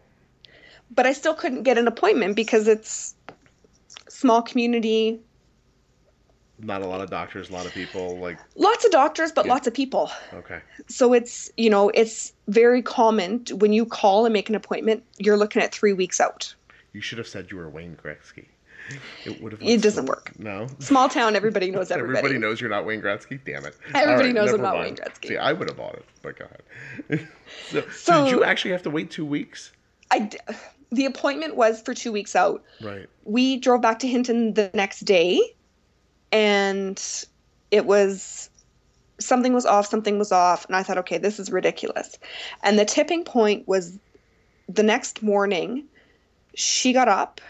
[0.95, 3.15] But I still couldn't get an appointment because it's
[4.09, 5.21] small community,
[6.65, 7.51] Not a lot of doctors.
[7.51, 8.19] A lot of people.
[8.19, 8.39] Like.
[8.55, 9.53] lots of doctors, but Yeah.
[9.53, 10.13] lots of people.
[10.33, 10.61] Okay.
[10.89, 15.03] So it's, you know, it's very common to- when you call and make an appointment,
[15.19, 16.55] you're looking at three weeks out.
[16.93, 18.47] You should have said you were Wayne Gretzky.
[19.25, 19.63] It would have.
[19.63, 20.31] It doesn't work.
[20.39, 20.69] No.
[20.79, 22.19] Small town, everybody knows everybody.
[22.19, 23.41] Everybody knows you're not Wayne Gretzky.
[23.45, 23.75] Damn it.
[23.95, 25.01] Everybody All knows I'm not mind.
[25.01, 25.29] Wayne Gretzky.
[25.29, 26.59] See, I would have bought it, but God.
[27.71, 29.73] so, so, So- did you actually have to wait two weeks?
[30.13, 30.39] I d-
[30.93, 32.63] the appointment was for two weeks out.
[32.81, 33.09] Right.
[33.25, 35.41] we drove back to Hinton the next day
[36.31, 37.03] and
[37.71, 38.51] it was
[39.19, 42.19] something was off, something was off, and I thought, okay, this is ridiculous.
[42.63, 43.99] And the tipping point was
[44.69, 45.85] the next morning,
[46.55, 47.41] she got up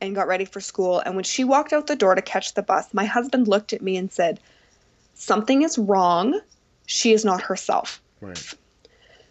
[0.00, 1.00] and got ready for school.
[1.00, 3.82] And when she walked out the door to catch the bus, my husband looked at
[3.82, 4.40] me and said,
[5.14, 6.40] Something is wrong.
[6.86, 8.00] She is not herself.
[8.20, 8.54] Right.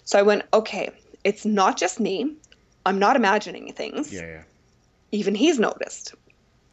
[0.04, 0.92] So I went, okay,
[1.24, 2.36] it's not just me.
[2.86, 4.12] I'm not imagining things.
[4.14, 4.22] Yeah.
[4.22, 4.42] Yeah.
[5.12, 6.14] Even he's noticed.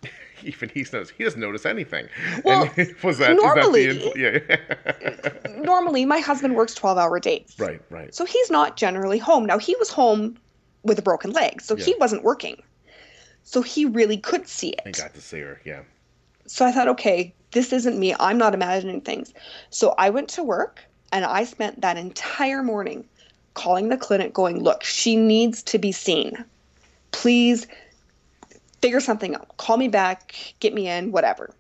[0.45, 2.09] Even he knows he doesn't notice anything.
[2.45, 5.63] Well, And was that normally- that the yeah.
[5.63, 7.55] normally my husband works 12 hour days.
[7.59, 7.81] right.
[7.91, 8.15] Right.
[8.15, 9.47] So he's not generally home.
[9.47, 10.37] Now he was home
[10.83, 12.63] with a broken leg, so he wasn't working.
[13.43, 14.83] So he really could see it.
[14.87, 14.99] I it.
[14.99, 15.61] got to see her.
[15.65, 15.83] Yeah.
[16.47, 18.15] So I thought, okay, this isn't me.
[18.21, 19.33] I'm not imagining things.
[19.71, 23.05] So I went to work and I spent that entire morning
[23.57, 26.45] calling the clinic going, look, she needs to be seen.
[27.11, 27.67] Please
[28.83, 29.57] figure something out.
[29.57, 31.53] Call me back, get me in, whatever.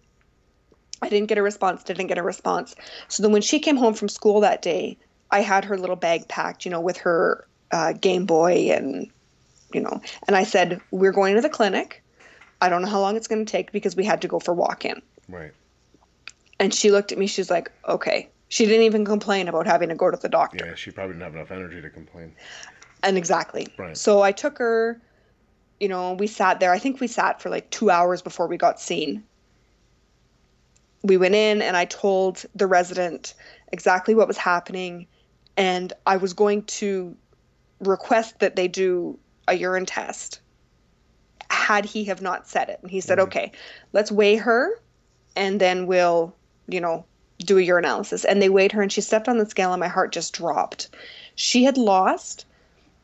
[1.02, 2.76] I didn't get a response, didn't get a response.
[3.09, 4.98] So then when she came home from school that day,
[5.30, 9.11] I had her little bag packed, you know, with her uh, Game Boy and,
[9.72, 12.02] you know, and I said, we're going to the clinic.
[12.61, 14.54] I don't know how long it's going to take because we had to go for
[14.54, 15.00] walk in.
[15.28, 15.52] Right.
[16.61, 18.28] And she looked at me, she's like, okay.
[18.48, 20.66] She didn't even complain about having to go to the doctor.
[20.66, 20.74] Yeah.
[20.74, 22.35] She probably didn't have enough energy to complain.
[23.02, 23.68] And exactly.
[23.76, 23.96] Right.
[23.96, 25.00] So I took her,
[25.80, 26.72] you know, we sat there.
[26.72, 29.24] I think we sat for like two hours before we got seen.
[31.02, 33.35] We went in and I told the resident
[33.72, 35.06] exactly what was happening.
[35.56, 37.16] And I was going to
[37.80, 40.40] request that they do a urine test
[41.50, 42.78] had he have not said it.
[42.82, 43.22] And he said, Mhm.
[43.22, 43.52] okay,
[43.92, 44.80] let's weigh her
[45.37, 46.35] and then we'll,
[46.68, 47.04] you know,
[47.38, 48.25] do a urinalysis.
[48.29, 50.88] And they weighed her and she stepped on the scale and my heart just dropped.
[51.35, 52.46] She had lost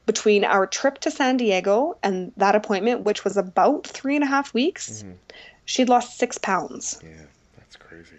[0.06, 4.26] between our trip to San Diego and that appointment, which was about three and a
[4.26, 5.14] half weeks, Mhm.
[5.64, 7.10] she'd lost six pounds Yeah.
[7.56, 8.16] That's crazy.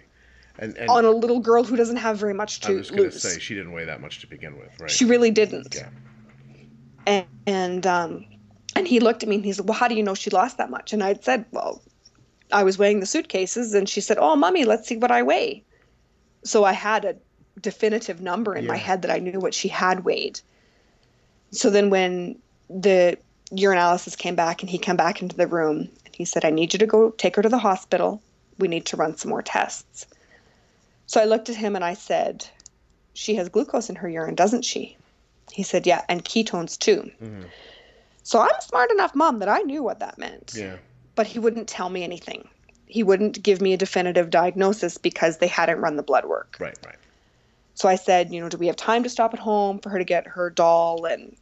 [0.60, 2.78] And and on a little girl who doesn't have very much to lose.
[2.78, 4.90] I was going to say she didn't weigh that much to begin with, right?
[4.90, 5.76] She really didn't.
[5.76, 5.90] Yeah.
[7.06, 8.26] And, and um,
[8.76, 10.58] And he looked at me and he said, Well, how do you know she lost
[10.58, 10.94] that much?
[10.94, 11.82] And I'd said, Well,
[12.52, 13.74] I was weighing the suitcases.
[13.74, 15.64] And she said, Oh, mommy, let's see what I weigh.
[16.44, 17.16] So I had a
[17.62, 20.40] definitive number in my head that I knew what she had weighed.
[21.52, 23.18] So then when the
[23.52, 26.74] urinalysis came back and he came back into the room and he said, I need
[26.74, 28.22] you to go take her to the hospital.
[28.58, 30.08] We need to run some more tests.
[31.06, 32.48] So I looked at him and I said,
[33.14, 34.98] She has glucose in her urine, doesn't she?
[35.52, 37.12] He said, Yeah, and ketones too.
[37.22, 37.46] Mhm.
[38.24, 40.54] So I'm a smart enough mom that I knew what that meant.
[40.56, 40.78] Yeah.
[41.16, 42.48] But he wouldn't tell me anything.
[42.94, 46.58] He wouldn't give me a definitive diagnosis because they hadn't run the blood work.
[46.60, 46.78] Right.
[46.86, 46.96] Right.
[47.74, 49.98] So I said, you know, do we have time to stop at home for her
[49.98, 51.36] to get her doll and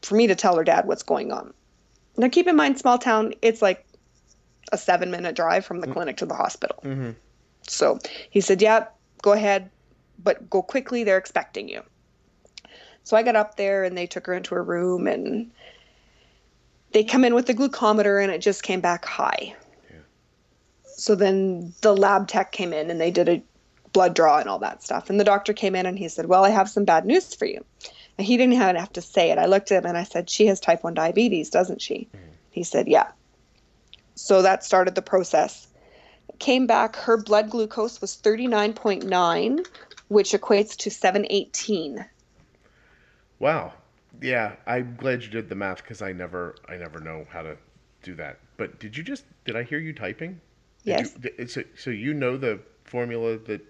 [0.00, 1.52] for me to tell her dad what's going on?
[2.16, 3.84] Now, keep in mind, small town, it's like
[4.72, 6.78] a seven minute drive from the clinic to the hospital.
[6.82, 7.10] Mm-hmm.
[7.66, 7.98] So
[8.30, 8.86] he said, yeah,
[9.20, 9.68] go ahead,
[10.24, 11.04] but go quickly.
[11.04, 11.82] They're expecting you.
[13.04, 15.50] So I got up there and they took her into her room and
[16.92, 19.54] they come in with the glucometer and it just came back high.
[20.98, 23.42] So then the lab tech came in and they did a
[23.92, 25.08] blood draw and all that stuff.
[25.08, 27.46] And the doctor came in and he said, Well, I have some bad news for
[27.46, 27.64] you.
[28.18, 29.38] And he didn't even have to say it.
[29.38, 32.08] I looked at him and I said, She has type 1 diabetes, doesn't she?
[32.14, 32.20] Mm.
[32.50, 33.06] He said, Yeah.
[34.16, 35.68] So that started the process.
[36.40, 39.64] Came back, her blood glucose was 39.9,
[40.08, 42.04] which equates to 718.
[43.38, 43.72] Wow.
[44.20, 47.56] Yeah, I'm glad you did the math because I never, I never know how to
[48.02, 48.40] do that.
[48.56, 49.24] But did you just?
[49.44, 50.40] Did I hear you typing?
[50.88, 51.16] Yes.
[51.38, 53.60] You, so, so you know the formula that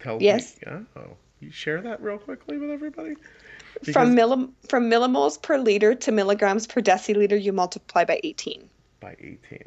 [0.00, 0.56] tells Yes.
[0.56, 0.62] me?
[0.66, 0.80] Yeah.
[0.96, 3.16] Oh, you share that real quickly with everybody.
[3.92, 8.68] From millim- from millimoles per liter to milligrams per deciliter, you multiply by 18.
[9.00, 9.64] by 18.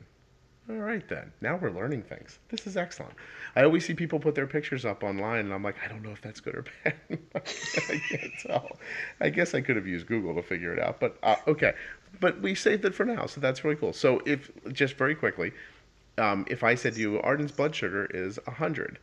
[0.69, 1.31] All right then.
[1.41, 2.39] Now we're learning things.
[2.49, 3.13] This is excellent.
[3.55, 6.09] I always see people put their pictures up online, and I'm like, I don't know
[6.11, 6.95] if that's good or bad.
[7.35, 8.77] I can't tell.
[9.21, 11.73] I guess I could have used Google to figure it out, but uh, okay.
[12.19, 13.93] But we saved it for now, so that's really cool.
[13.93, 15.51] So if just very quickly,
[16.17, 18.99] um, if I said to you, Arden's blood sugar is 100,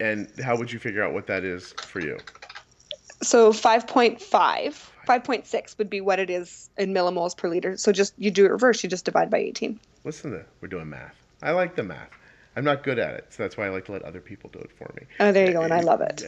[0.00, 2.18] and how would you figure out what that is for you?
[3.22, 7.76] So 5.5, 5.6 would be what it is in millimoles per liter.
[7.76, 9.80] So just you do it reverse, you just divide by 18.
[10.04, 11.16] Listen to we're doing math.
[11.42, 12.10] I like the math.
[12.56, 14.58] I'm not good at it, so that's why I like to let other people do
[14.58, 15.06] it for me.
[15.20, 16.24] Oh, there you go, and I love it.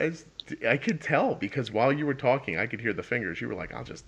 [0.62, 3.40] I, I could tell because while you were talking, I could hear the fingers.
[3.40, 4.04] You were like, "I'll just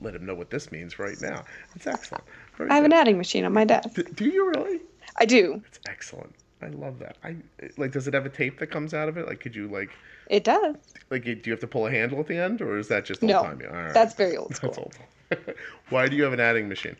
[0.00, 2.24] let him know what this means right now." It's excellent.
[2.56, 3.94] Very I have an adding machine on my desk.
[3.94, 4.80] D- do you really?
[5.18, 5.62] I do.
[5.66, 6.34] It's excellent.
[6.62, 7.16] I love that.
[7.22, 7.36] I
[7.76, 7.92] like.
[7.92, 9.26] Does it have a tape that comes out of it?
[9.26, 9.90] Like, could you like,
[10.28, 10.74] It does.
[11.10, 13.22] like, do you have to pull a handle at the end, or is that just
[13.22, 13.92] old No, right.
[13.92, 14.90] that's very old school.
[15.28, 15.56] That's old.
[15.90, 16.96] Why do you have an adding machine?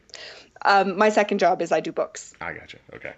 [0.62, 2.35] Um, my second job is I do books.
[2.40, 2.79] I gotcha.
[2.94, 3.14] Okay.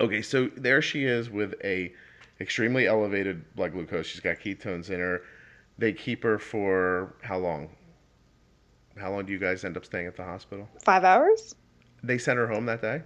[0.00, 1.92] Okay, so there she is with a
[2.40, 4.06] extremely elevated blood glucose.
[4.06, 5.22] She's got ketones in her.
[5.78, 7.70] They keep her for how long?
[8.98, 10.68] How long do you guys end up staying at the hospital?
[10.84, 11.54] Five hours?
[12.02, 13.02] They sent her home that day,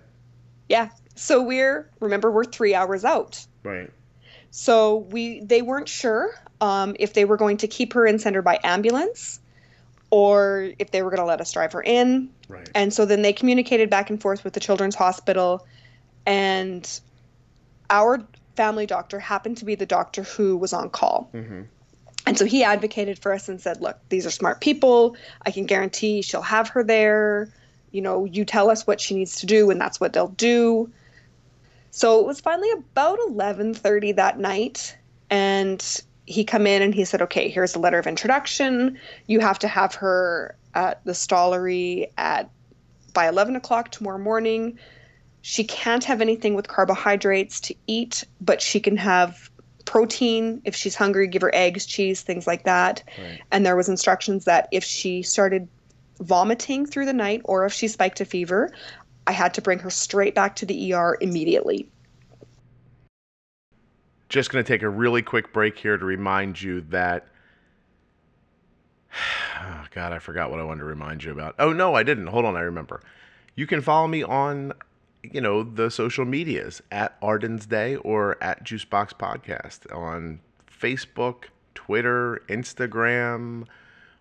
[0.71, 0.89] Yeah.
[1.17, 3.45] So we're remember we're three hours out.
[3.65, 3.91] right?
[4.53, 8.37] So we they weren't sure um, if they were going to keep her and send
[8.37, 9.41] her by ambulance,
[10.11, 12.31] or if they were going to let us drive her in.
[12.49, 12.71] Right.
[12.75, 15.67] And so then they communicated back and forth with the children's hospital,
[16.25, 16.89] and
[17.91, 18.25] our
[18.57, 21.31] family doctor happened to be the doctor who was on call.
[21.35, 21.63] Mm-hmm.
[22.27, 25.17] And so he advocated for us and said, look, these are smart people.
[25.45, 27.49] I can guarantee she'll have her there.
[27.93, 30.91] You know, you tell us what she needs to do, and that's what they'll do.
[31.91, 34.97] So it was finally about 11:30 that night,
[35.29, 35.85] and
[36.27, 38.99] he come in and he said, okay, here's a letter of introduction.
[39.27, 42.49] You have to have her at the Stollery at
[43.13, 44.79] by 11 o'clock tomorrow morning.
[45.43, 49.51] She can't have anything with carbohydrates to eat, but she can have
[49.87, 53.41] protein if she's hungry give her eggs cheese things like that Right.
[53.51, 55.67] and there was instructions that if she started
[56.21, 58.71] vomiting through the night or if she spiked a fever
[59.27, 61.89] i had to bring her straight back to the er immediately
[64.31, 67.27] Just going to take a really quick break here to remind you that.
[69.63, 71.55] Oh, God, I forgot what I wanted to remind you about.
[71.59, 72.29] Oh, no, I didn't.
[72.29, 73.03] Hold on, I remember.
[73.57, 74.73] You can follow me on,
[75.23, 82.41] you know, the social medias at Arden's Day or at Juicebox Podcast on Facebook, Twitter,
[82.49, 83.67] Instagram.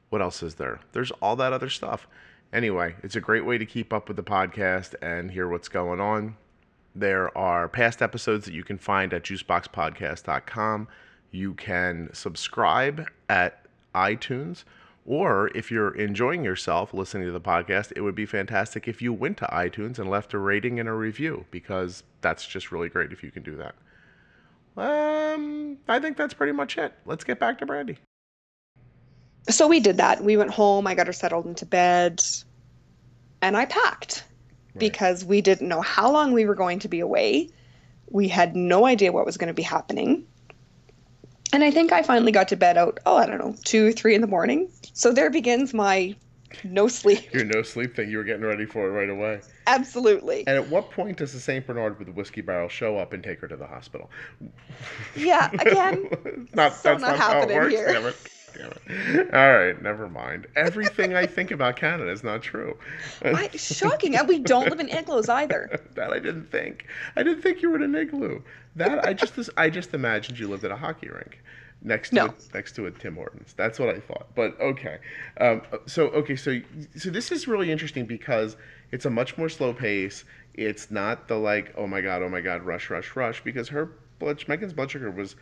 [0.10, 0.80] What else is there?
[0.92, 2.08] There's all that other stuff.
[2.52, 6.00] Anyway, it's a great way to keep up with the podcast and hear what's going
[6.00, 6.36] on.
[6.96, 10.88] There are past episodes that you can find at juiceboxpodcast.com.
[11.32, 14.64] You can subscribe at iTunes,
[15.06, 19.14] or if you're enjoying yourself listening to the podcast, it would be fantastic if you
[19.14, 23.12] went to iTunes and left a rating and a review because that's just really great
[23.12, 23.76] if you can do that.
[24.76, 26.94] Um, I think that's pretty much it.
[27.06, 27.98] Let's get back to Brandy.
[29.48, 32.22] So we did that we went home i got her settled into bed
[33.42, 34.24] and I packed
[34.74, 34.80] right.
[34.80, 37.50] because we didn't know how long we were going to be away.
[38.10, 40.26] We had no idea what was going to be happening.
[41.52, 44.14] And I think I finally got to bed out, oh, I don't know, two, three
[44.14, 44.70] in the morning.
[44.94, 46.16] So there begins my
[46.64, 47.28] no sleep.
[47.34, 48.10] Your no sleep thing.
[48.10, 49.42] You were getting ready for it right away.
[49.66, 50.46] Absolutely.
[50.48, 51.66] And at what point does the St.
[51.66, 54.10] Bernard with the whiskey barrel show up and take her to the hospital?
[55.16, 56.10] Yeah, again,
[56.54, 57.76] not, so that's not, not happening how it works.
[57.76, 58.14] here.
[58.54, 59.34] Damn it.
[59.34, 60.48] All right, never mind.
[60.56, 62.78] Everything I think about Canada is not true.
[63.24, 64.16] I, shocking.
[64.16, 65.82] And we don't live in igloos either.
[65.96, 66.86] that I didn't think.
[67.16, 68.42] I didn't think you were in an igloo.
[68.76, 71.40] That I just I just imagined you lived at a hockey rink
[71.82, 72.26] next to no.
[72.26, 73.54] a, next to a Tim Hortons.
[73.54, 74.28] That's what I thought.
[74.36, 74.98] But okay,
[75.40, 76.60] um, so okay, so
[76.98, 78.58] so this is really interesting because
[78.92, 80.26] it's a much more slow pace.
[80.54, 83.92] It's not the like oh my god, oh my god, rush, rush, rush because her
[84.20, 85.36] blood Megan's blood sugar was.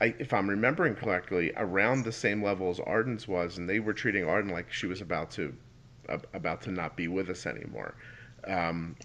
[0.00, 3.94] I, if I'm remembering correctly, around the same level as Arden's was, and they were
[3.94, 5.54] treating Arden like she was about to,
[6.08, 7.94] uh, about to not be with us anymore.
[8.46, 8.96] Um,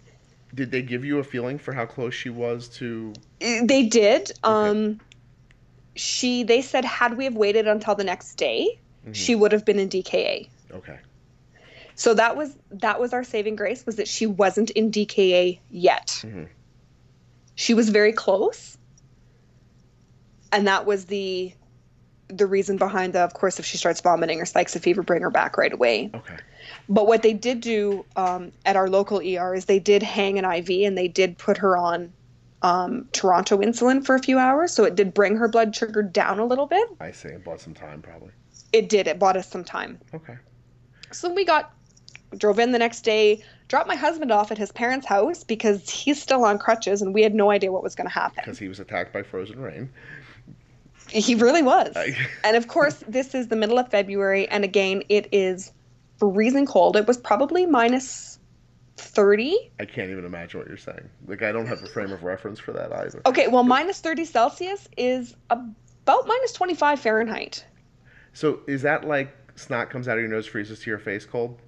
[0.54, 3.14] did they give you a feeling for how close she was to?
[3.40, 4.32] They did.
[4.44, 4.70] Okay.
[4.70, 5.00] Um,
[5.96, 9.14] she they said had we have waited until the next day, mm-hmm.
[9.14, 10.50] she would have been in DKA.
[10.72, 11.00] Okay.
[11.96, 16.08] So that was that was our saving grace was that she wasn't in DKA yet.
[16.24, 16.46] Mm-hmm.
[17.56, 18.78] She was very close.
[20.52, 21.54] And that was the
[22.28, 25.22] the reason behind the of course if she starts vomiting or spikes a fever bring
[25.22, 26.10] her back right away.
[26.14, 26.38] Okay.
[26.88, 30.46] But what they did do um, at our local ER is they did hang an
[30.46, 32.14] IV and they did put her on
[32.62, 36.40] um, Toronto insulin for a few hours, so it did bring her blood sugar down
[36.40, 36.88] a little bit.
[37.00, 37.30] I see.
[37.30, 38.32] It bought some time, probably.
[38.72, 39.08] It did.
[39.08, 40.00] It bought us some time.
[40.14, 40.38] Okay.
[41.12, 41.74] So we got
[42.38, 46.22] drove in the next day, dropped my husband off at his parents' house because he's
[46.22, 48.42] still on crutches, and we had no idea what was going to happen.
[48.44, 49.90] Because he was attacked by frozen rain.
[51.12, 51.96] He really was.
[52.44, 55.72] And of course, this is the middle of February, and again, it is
[56.18, 56.96] freezing cold.
[56.96, 58.40] It was probably minus
[58.98, 59.72] 30.
[59.80, 61.10] I can't even imagine what you're saying.
[61.28, 63.22] Like, I don't have a frame of reference for that either.
[63.26, 67.66] Okay, well, minus 30 Celsius is about minus 25 Fahrenheit.
[68.34, 71.60] So, is that like snot comes out of your nose, freezes to your face cold?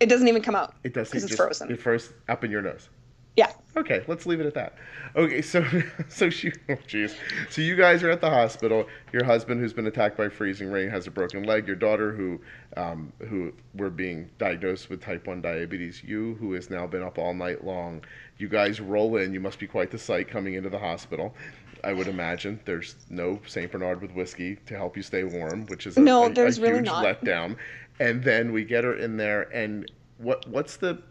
[0.00, 0.74] It doesn't even come out.
[0.82, 1.08] It does.
[1.08, 1.70] Because it's frozen.
[1.70, 2.88] It first up in your nose.
[3.36, 3.50] Yeah.
[3.76, 4.74] Okay, let's leave it at that.
[5.16, 5.64] Okay, so
[6.08, 7.14] so she, oh jeez,
[7.50, 8.86] so you guys are at the hospital.
[9.12, 11.66] Your husband, who's been attacked by freezing rain, has a broken leg.
[11.66, 12.40] Your daughter, who
[12.76, 16.02] um, who were being diagnosed with type one diabetes.
[16.04, 18.04] You, who has now been up all night long.
[18.38, 19.34] You guys roll in.
[19.34, 21.34] You must be quite the sight coming into the hospital.
[21.82, 25.86] I would imagine there's no Saint Bernard with whiskey to help you stay warm, which
[25.86, 27.04] is a, no, a, there's a really huge not.
[27.04, 27.56] letdown.
[28.00, 31.02] And then we get her in there, and what what's the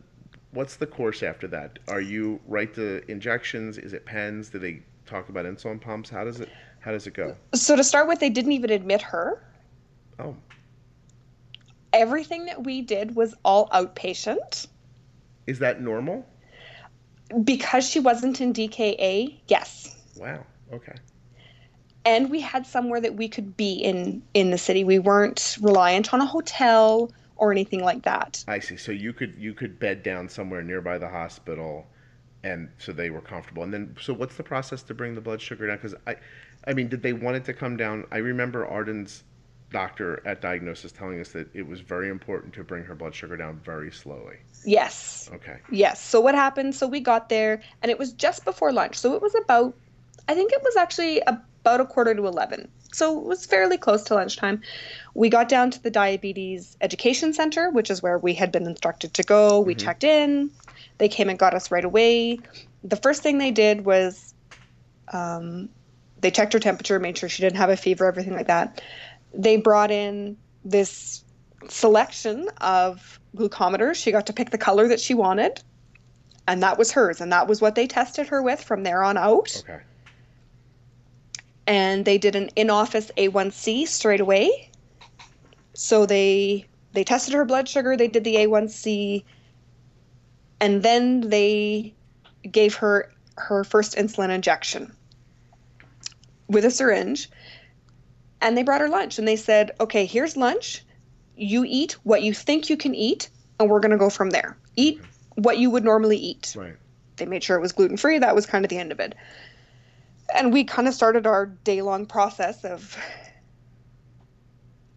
[0.53, 1.79] what's the course after that?
[1.87, 3.77] Are you right to injections?
[3.77, 4.49] Is it pens?
[4.49, 6.09] Do they talk about insulin pumps?
[6.09, 7.35] How does it how does it go?
[7.55, 9.41] So to start with, they didn't even admit her.
[10.19, 10.35] Oh.
[11.93, 14.67] Everything that we did was all outpatient.
[15.47, 16.25] Is that normal?
[17.43, 19.95] Because she wasn't in DKA, yes.
[20.17, 20.45] Wow.
[20.73, 20.95] Okay.
[22.05, 24.83] And we had somewhere that we could be in in the city.
[24.83, 28.43] We weren't reliant on a hotel or anything like that.
[28.47, 28.77] I see.
[28.77, 31.85] So you could you could bed down somewhere nearby the hospital,
[32.43, 33.63] and so they were comfortable.
[33.63, 35.77] And then, so what's the process to bring the blood sugar down?
[35.77, 36.15] Because I,
[36.67, 38.05] I mean, did they want it to come down?
[38.11, 39.23] I remember Arden's
[39.71, 43.35] doctor at diagnosis telling us that it was very important to bring her blood sugar
[43.35, 44.37] down very slowly.
[44.65, 45.29] Yes.
[45.33, 45.57] Okay.
[45.71, 45.99] Yes.
[45.99, 46.75] So what happened?
[46.75, 48.97] So we got there, and it was just before lunch.
[48.97, 49.75] So it was about,
[50.27, 54.03] I think it was actually about a quarter to eleven so it was fairly close
[54.03, 54.61] to lunchtime.
[55.13, 59.13] We got down to the Diabetes Education Center, which is where we had been instructed
[59.15, 59.59] to go.
[59.59, 59.85] We mm-hmm.
[59.85, 60.51] checked in.
[60.97, 62.39] They came and got us right away.
[62.83, 64.33] The first thing they did was
[65.11, 65.69] um,
[66.19, 68.81] they checked her temperature, made sure she didn't have a fever, everything like that.
[69.33, 71.23] They brought in this
[71.69, 73.95] selection of glucometers.
[73.95, 75.61] She got to pick the color that she wanted,
[76.47, 77.21] and that was hers.
[77.21, 79.63] And that was what they tested her with from there on out.
[79.67, 79.83] Okay
[81.67, 84.69] and they did an in-office A1C straight away.
[85.73, 89.23] So they they tested her blood sugar, they did the A1C,
[90.59, 91.93] and then they
[92.49, 94.95] gave her her first insulin injection
[96.47, 97.29] with a syringe.
[98.41, 100.83] And they brought her lunch and they said, "Okay, here's lunch.
[101.35, 104.57] You eat what you think you can eat, and we're going to go from there.
[104.75, 105.01] Eat
[105.35, 106.75] what you would normally eat." Right.
[107.15, 108.19] They made sure it was gluten free.
[108.19, 109.15] That was kind of the end of it
[110.33, 112.97] and we kind of started our day long process of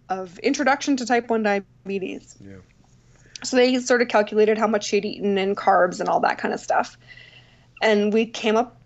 [0.08, 2.36] of introduction to type 1 diabetes.
[2.40, 2.56] Yeah.
[3.42, 6.54] So they sort of calculated how much she'd eaten and carbs and all that kind
[6.54, 6.96] of stuff.
[7.82, 8.80] And we came up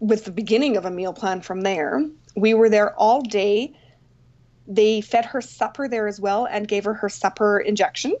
[0.00, 2.02] with the beginning of a meal plan from there.
[2.36, 3.76] We were there all day.
[4.66, 8.16] They fed her supper there as well and gave her her supper injection.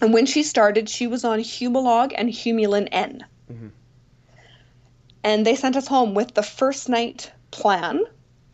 [0.00, 3.24] And when she started, she was on Humalog and Humulin N.
[3.50, 3.68] Mm-hmm.
[5.24, 8.04] And they sent us home with the first night plan.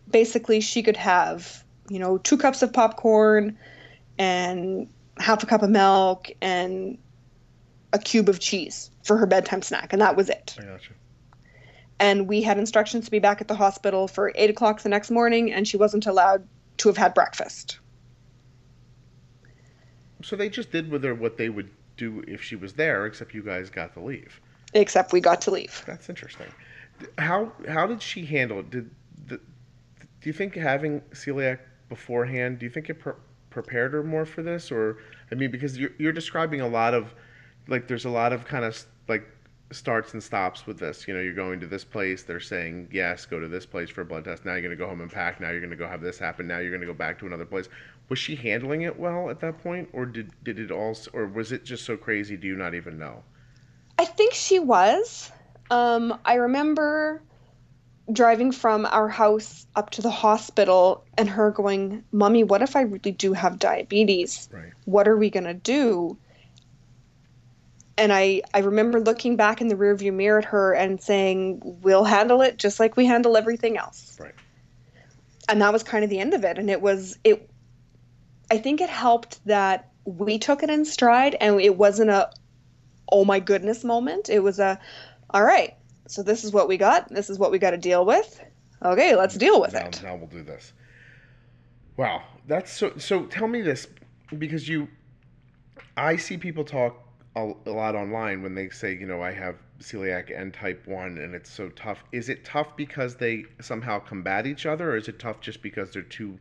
[0.09, 3.59] Basically, she could have, you know, two cups of popcorn
[4.19, 6.97] and half a cup of milk and
[7.93, 10.57] a cube of cheese for her bedtime snack, and that was it.
[10.59, 10.93] I gotcha.
[11.99, 15.11] And we had instructions to be back at the hospital for eight o'clock the next
[15.11, 16.47] morning, and she wasn't allowed
[16.79, 17.79] to have had breakfast.
[20.23, 23.35] So they just did with her what they would do if she was there, except
[23.35, 24.41] you guys got to leave.
[24.75, 25.83] Except we got to leave.
[25.87, 26.47] That's interesting.
[27.19, 28.71] How how did she handle it?
[28.71, 28.91] Did
[29.27, 31.59] the, do you think having celiac
[31.89, 32.59] beforehand?
[32.59, 33.15] Do you think it pre-
[33.51, 34.99] prepared her more for this, or
[35.33, 37.15] I mean, because you're you're describing a lot of
[37.69, 39.25] like there's a lot of kind of like
[39.73, 41.07] starts and stops with this.
[41.07, 44.01] You know, you're going to this place, they're saying, yes, go to this place for
[44.03, 44.45] a blood test.
[44.45, 45.41] Now you're going to go home and pack.
[45.41, 46.47] Now you're going to go have this happen.
[46.47, 47.69] Now you're going to go back to another place.
[48.09, 49.89] Was she handling it well at that point?
[49.93, 52.37] Or did, did it all, or was it just so crazy?
[52.37, 53.23] Do you not even know?
[54.01, 55.31] I think she was.
[55.71, 57.21] Um, I remember
[58.11, 62.81] driving from our house up to the hospital and her going, Mommy, what if I
[62.81, 64.49] really do have diabetes?
[64.51, 64.73] Right.
[64.87, 66.17] What are we going to do?
[67.99, 72.05] and I, I remember looking back in the rearview mirror at her and saying, We'll
[72.05, 74.17] handle it just like we handle everything else.
[74.19, 74.35] Right.
[75.47, 76.57] And that was kind of the end of it.
[76.57, 77.51] And it was it
[78.51, 82.31] I think it helped that we took it in stride and it wasn't a
[83.13, 84.29] oh my goodness moment.
[84.29, 84.79] It was a
[85.31, 85.75] all right,
[86.09, 87.09] so this is what we got.
[87.09, 88.43] This is what we got to deal with.
[88.83, 90.01] Okay, let's deal with now, it.
[90.03, 90.73] Now we'll do this.
[91.97, 92.97] Wow, that's so.
[92.97, 93.87] So tell me this,
[94.39, 94.89] because you,
[95.97, 96.97] I see people talk
[97.37, 101.19] a, a lot online when they say, you know, I have celiac and type 1
[101.19, 102.05] and it's so tough.
[102.13, 105.91] Is it tough because they somehow combat each other or is it tough just because
[105.91, 106.39] they're two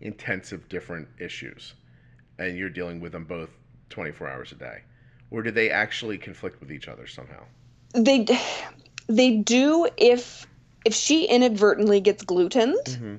[0.00, 1.74] intensive different issues
[2.38, 3.50] and you're dealing with them both
[3.90, 4.82] 24 hours a day?
[5.32, 7.42] Or do they actually conflict with each other somehow?
[7.94, 8.26] They
[9.06, 10.46] they do if
[10.84, 13.16] if she inadvertently gets gluten mm-hmm.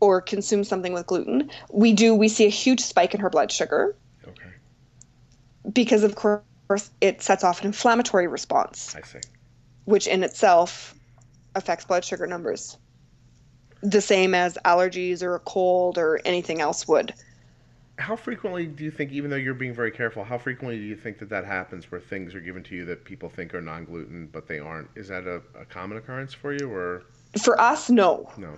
[0.00, 3.52] or consumes something with gluten, we do we see a huge spike in her blood
[3.52, 3.94] sugar.
[4.26, 4.50] Okay.
[5.72, 6.42] Because of course
[6.72, 8.94] course, it sets off an inflammatory response.
[8.96, 9.18] I see.
[9.84, 10.94] Which in itself
[11.54, 12.78] affects blood sugar numbers.
[13.82, 17.12] The same as allergies or a cold or anything else would.
[17.98, 20.96] How frequently do you think, even though you're being very careful, how frequently do you
[20.96, 23.84] think that that happens where things are given to you that people think are non
[23.84, 24.88] gluten but they aren't?
[24.94, 27.04] Is that a, a common occurrence for you or?
[27.42, 28.30] For us, no.
[28.36, 28.54] No.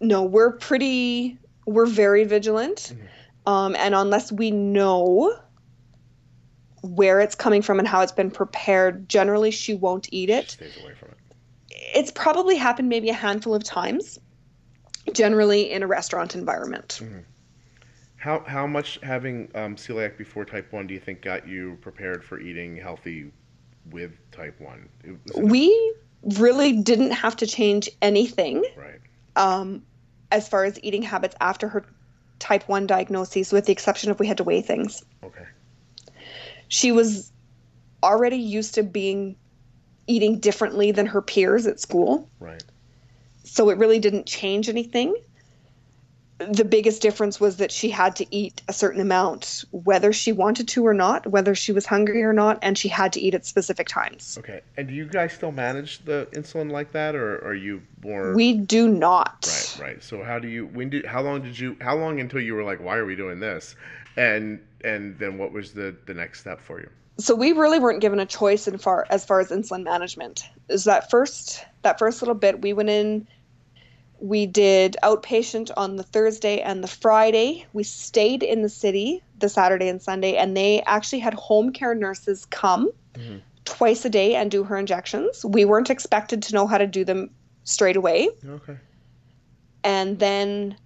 [0.00, 2.94] No, we're pretty, we're very vigilant.
[2.94, 3.52] Mm-hmm.
[3.52, 5.36] Um, and unless we know
[6.82, 10.50] where it's coming from and how it's been prepared, generally she won't eat it.
[10.50, 11.16] She stays away from it.
[11.94, 14.18] It's probably happened maybe a handful of times,
[15.12, 17.00] generally in a restaurant environment.
[17.02, 17.18] Mm-hmm.
[18.22, 22.24] How how much having um, celiac before type one do you think got you prepared
[22.24, 23.32] for eating healthy
[23.90, 24.88] with type one?
[25.36, 25.94] We
[26.36, 28.64] really didn't have to change anything.
[28.76, 29.00] Right.
[29.34, 29.82] Um,
[30.30, 31.84] as far as eating habits after her
[32.38, 35.04] type one diagnosis, with the exception of we had to weigh things.
[35.24, 35.46] Okay
[36.72, 37.30] she was
[38.02, 39.36] already used to being
[40.06, 42.30] eating differently than her peers at school.
[42.40, 42.64] Right.
[43.44, 45.14] So it really didn't change anything.
[46.50, 50.68] The biggest difference was that she had to eat a certain amount, whether she wanted
[50.68, 53.44] to or not, whether she was hungry or not, and she had to eat at
[53.44, 54.38] specific times.
[54.38, 54.60] Okay.
[54.76, 58.34] And do you guys still manage the insulin like that, or are you more?
[58.34, 59.46] We do not.
[59.78, 59.88] Right.
[59.88, 60.02] Right.
[60.02, 60.66] So how do you?
[60.66, 61.06] When did?
[61.06, 61.76] How long did you?
[61.80, 63.76] How long until you were like, why are we doing this?
[64.16, 66.88] And and then what was the the next step for you?
[67.18, 70.48] So we really weren't given a choice in far as far as insulin management.
[70.68, 73.26] Is that first that first little bit we went in
[74.22, 77.66] we did outpatient on the Thursday and the Friday.
[77.72, 81.94] We stayed in the city the Saturday and Sunday, and they actually had home care
[81.94, 83.38] nurses come mm-hmm.
[83.64, 85.44] twice a day and do her injections.
[85.44, 87.30] We weren't expected to know how to do them
[87.64, 88.28] straight away.
[88.46, 88.78] Okay.
[89.82, 90.76] And then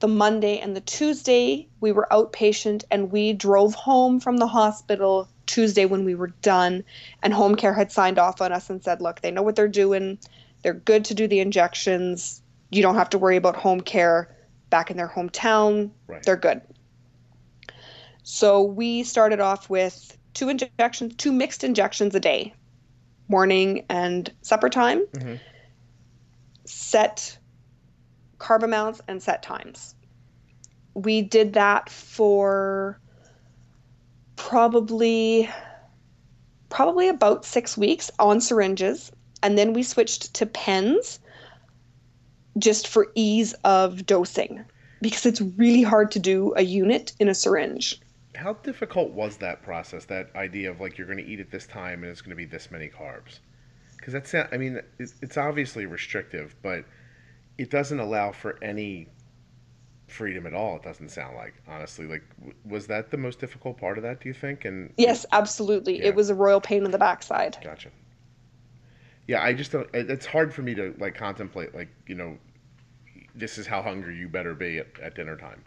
[0.00, 5.28] the Monday and the Tuesday, we were outpatient and we drove home from the hospital
[5.46, 6.82] Tuesday when we were done.
[7.22, 9.68] And home care had signed off on us and said, look, they know what they're
[9.68, 10.18] doing.
[10.62, 12.42] They're good to do the injections.
[12.70, 14.36] You don't have to worry about home care
[14.70, 15.90] back in their hometown.
[16.06, 16.22] Right.
[16.22, 16.60] They're good.
[18.22, 22.54] So we started off with two injections, two mixed injections a day,
[23.28, 25.06] morning and supper time.
[25.06, 25.34] Mm-hmm.
[26.64, 27.38] Set
[28.38, 29.94] carb amounts and set times.
[30.94, 33.00] We did that for
[34.34, 35.48] probably
[36.68, 39.12] probably about 6 weeks on syringes
[39.42, 41.20] and then we switched to pens
[42.58, 44.64] just for ease of dosing
[45.02, 48.00] because it's really hard to do a unit in a syringe.
[48.36, 50.04] how difficult was that process?
[50.04, 52.36] That idea of like you're going to eat at this time and it's going to
[52.36, 53.40] be this many carbs,
[53.96, 56.84] because that's I mean it's, obviously restrictive, but
[57.58, 59.08] it doesn't allow for any
[60.06, 60.76] freedom at all.
[60.76, 62.06] It doesn't sound like honestly.
[62.06, 62.22] Like
[62.64, 64.20] was that the most difficult part of that?
[64.20, 64.64] Do you think?
[64.64, 65.98] And yes, absolutely.
[65.98, 66.08] Yeah.
[66.08, 67.58] It was a royal pain in the backside.
[67.62, 67.90] Gotcha.
[69.26, 69.88] Yeah, I just don't.
[69.92, 72.38] It's hard for me to like contemplate like you know,
[73.36, 75.62] this is how hungry you better be at, at dinner time.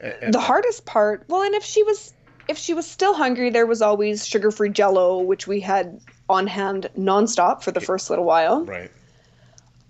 [0.00, 2.12] And, the hardest part, well, and if she was
[2.48, 6.88] if she was still hungry, there was always sugar-free Jello, which we had on hand
[6.98, 8.64] nonstop for the first little while.
[8.64, 8.90] Right.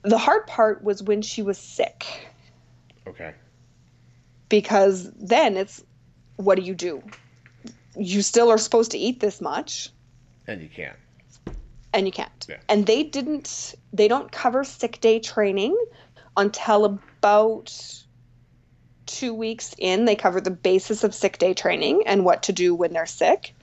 [0.03, 2.29] The hard part was when she was sick.
[3.07, 3.33] Okay.
[4.49, 5.83] Because then it's,
[6.37, 7.03] what do you do?
[7.97, 9.91] You still are supposed to eat this much.
[10.47, 10.97] And you can't.
[11.95, 12.47] And you can't.
[12.49, 12.57] Yeah.
[12.69, 13.75] And they didn't.
[13.93, 15.77] They don't cover sick day training
[16.37, 18.03] until about
[19.07, 22.75] two weeks in, they covered the basis of sick day training and what to do
[22.75, 23.55] when they're sick.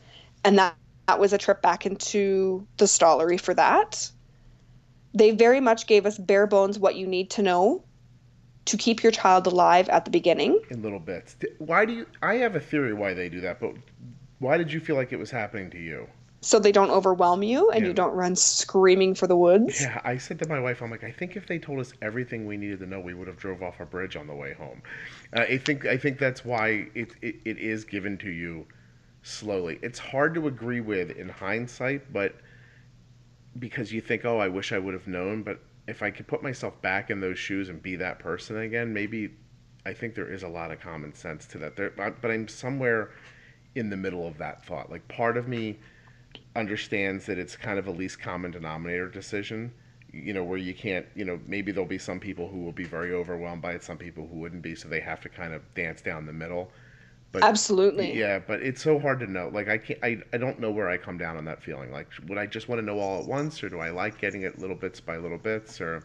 [0.44, 0.76] And that,
[1.08, 4.10] that was a trip back into the Stollery for that.
[5.14, 7.84] They very much gave us bare bones what you need to know
[8.66, 10.60] to keep your child alive at the beginning.
[10.70, 11.36] In little bits.
[11.58, 12.06] Why do you?
[12.22, 13.74] I have a theory why they do that, but
[14.38, 16.08] why did you feel like it was happening to you?
[16.42, 17.88] So they don't overwhelm you and yeah.
[17.88, 19.82] you don't run screaming for the woods.
[19.82, 22.46] Yeah, I said to my wife, I'm like, I think if they told us everything
[22.46, 24.82] we needed to know, we would have drove off a bridge on the way home.
[25.36, 28.66] Uh, I think I think that's why it, it, it is given to you
[29.22, 29.80] slowly.
[29.82, 32.36] It's hard to agree with in hindsight, but
[33.58, 35.44] because you think, oh, I wish I would have known.
[35.44, 38.94] But if I could put myself back in those shoes and be that person again,
[38.94, 39.32] maybe
[39.86, 41.76] I think there is a lot of common sense to that.
[41.76, 43.12] There, but I'm somewhere
[43.76, 44.90] in the middle of that thought.
[44.90, 45.80] Like part of me
[46.56, 49.72] understands that it's kind of a least common denominator decision
[50.12, 52.84] you know where you can't you know maybe there'll be some people who will be
[52.84, 55.62] very overwhelmed by it some people who wouldn't be so they have to kind of
[55.76, 56.72] dance down the middle.
[57.32, 58.18] But absolutely.
[58.18, 59.50] Yeah but it's so hard to know.
[59.54, 61.92] Like i can't I, I don't know where i come down on that feeling.
[61.92, 64.44] Like would i just want to know all at once or do i like getting
[64.44, 66.04] it little bits by little bits or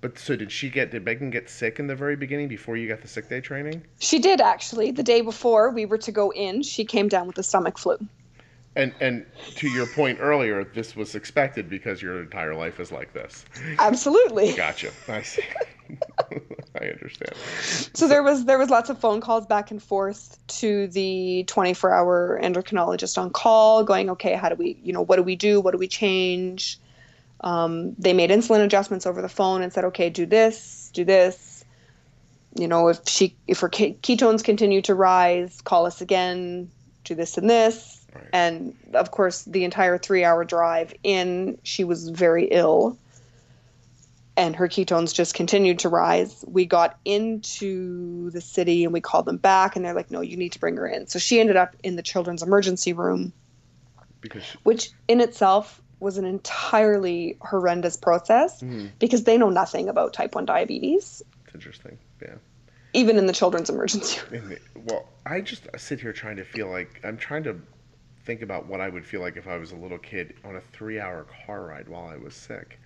[0.00, 2.88] but so did she get did megan get sick in the very beginning before you
[2.88, 3.84] got the sick day training?
[4.00, 4.90] She did actually.
[4.90, 7.98] The day before we were to go in she came down with a stomach flu
[8.78, 9.26] and and
[9.56, 13.44] to your point earlier, this was expected because your entire life is like this.
[13.78, 14.54] Absolutely.
[14.54, 14.92] Gotcha.
[15.08, 15.42] I see.
[16.80, 17.32] I understand.
[17.92, 22.38] So there was there was lots of phone calls back and forth to the 24-hour
[22.42, 25.60] endocrinologist on call, going, okay, how do we, you know, what do we do?
[25.60, 26.78] What do we change?
[27.40, 31.64] Um, they made insulin adjustments over the phone and said, okay, do this, do this.
[32.56, 36.70] You know, if she if her ketones continue to rise, call us again.
[37.04, 38.24] Do this and this Right.
[38.32, 42.98] And of course, the entire three hour drive in, she was very ill.
[44.36, 46.44] And her ketones just continued to rise.
[46.46, 50.36] We got into the city and we called them back, and they're like, no, you
[50.36, 51.08] need to bring her in.
[51.08, 53.32] So she ended up in the children's emergency room,
[54.20, 54.58] because she...
[54.62, 58.86] which in itself was an entirely horrendous process mm-hmm.
[59.00, 61.20] because they know nothing about type 1 diabetes.
[61.46, 61.98] It's interesting.
[62.22, 62.36] Yeah
[62.94, 64.56] even in the children's emergency room.
[64.86, 67.60] well, I just sit here trying to feel like I'm trying to
[68.28, 70.60] think about what I would feel like if I was a little kid on a
[70.60, 72.78] three hour car ride while I was sick,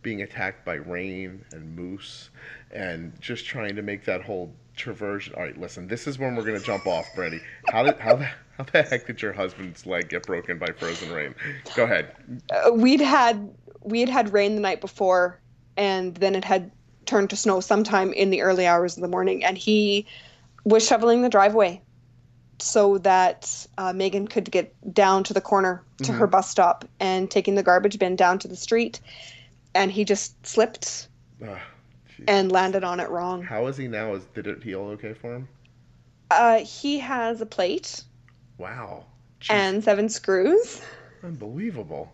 [0.00, 2.30] being attacked by rain and moose,
[2.70, 5.28] and just trying to make that whole traverse.
[5.36, 7.42] All right, listen, this is when we're going to jump off, Brady.
[7.68, 11.12] How did how the, how the heck did your husband's leg get broken by frozen
[11.12, 11.34] rain?
[11.76, 12.16] Go ahead.
[12.50, 15.38] Uh, we'd had we had had rain the night before,
[15.76, 16.70] and then it had
[17.04, 20.06] turned to snow sometime in the early hours of the morning, and he
[20.64, 21.82] was shoveling the driveway
[22.58, 26.18] so that uh, Megan could get down to the corner to mm-hmm.
[26.18, 29.00] her bus stop and taking the garbage bin down to the street.
[29.74, 31.08] And he just slipped
[31.46, 31.58] oh,
[32.26, 33.42] and landed on it wrong.
[33.42, 34.14] How is he now?
[34.14, 35.48] Is did it heal okay for him?
[36.30, 38.02] Uh, he has a plate.
[38.58, 39.04] Wow.
[39.40, 39.54] Jeez.
[39.54, 40.82] And seven screws.
[41.22, 42.10] Unbelievable.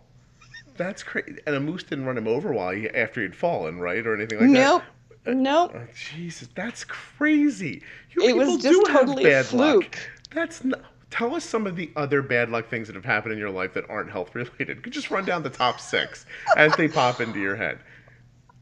[0.76, 1.38] That's crazy.
[1.46, 4.40] And a moose didn't run him over while he after he'd fallen, right, or anything
[4.40, 4.82] like nope.
[5.24, 5.36] that.
[5.36, 5.72] Nope.
[5.74, 7.82] Oh, Jesus, that's crazy.
[8.10, 9.82] You it was just totally a fluke.
[9.84, 9.98] Luck.
[10.34, 10.82] That's not.
[11.10, 13.74] Tell us some of the other bad luck things that have happened in your life
[13.74, 14.82] that aren't health related.
[14.82, 16.26] Could just run down the top six
[16.56, 17.78] as they pop into your head.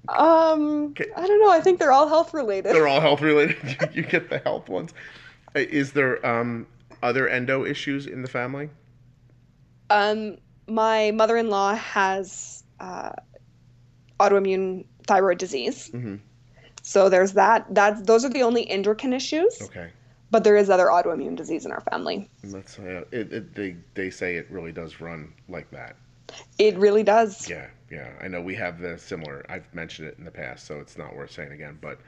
[0.08, 1.06] Um, okay.
[1.16, 1.50] I don't know.
[1.50, 2.74] I think they're all health related.
[2.74, 3.78] They're all health related.
[3.94, 4.92] you get the health ones.
[5.56, 6.66] Uh, is there um
[7.02, 8.68] other endo issues in the family?
[9.88, 10.36] Um,
[10.68, 13.10] my mother-in-law has uh,
[14.20, 15.90] autoimmune thyroid disease.
[15.92, 16.16] Mm-hmm.
[16.82, 17.66] So there's that.
[17.74, 19.62] That's those are the only endocrine issues.
[19.62, 19.90] Okay
[20.32, 22.28] but there is other autoimmune disease in our family.
[22.42, 25.96] That's uh, it, it, they they say it really does run like that.
[26.58, 27.48] It really does.
[27.48, 28.08] Yeah, yeah.
[28.20, 29.44] I know we have the similar.
[29.48, 31.78] I've mentioned it in the past, so it's not worth saying again.
[31.80, 32.00] But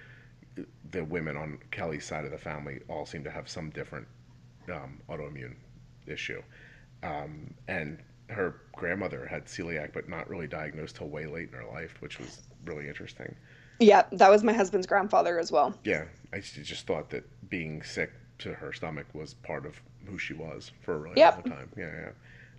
[0.90, 4.08] the women on Kelly's side of the family all seem to have some different
[4.72, 5.54] um, autoimmune
[6.06, 6.42] issue,
[7.02, 7.98] um, and
[8.30, 12.18] her grandmother had celiac, but not really diagnosed till way late in her life, which
[12.18, 13.36] was really interesting.
[13.80, 15.74] Yeah, that was my husband's grandfather as well.
[15.84, 20.34] Yeah, I just thought that being sick to her stomach was part of who she
[20.34, 21.34] was for a really Yep.
[21.34, 21.70] long time.
[21.76, 22.10] Yeah, yeah,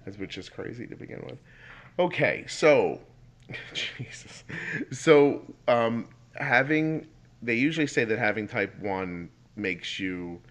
[0.05, 1.37] that's which is crazy to begin with.
[1.99, 2.99] Okay, so
[3.73, 4.43] Jesus,
[4.91, 7.07] so um, having
[7.41, 10.41] they usually say that having type one makes you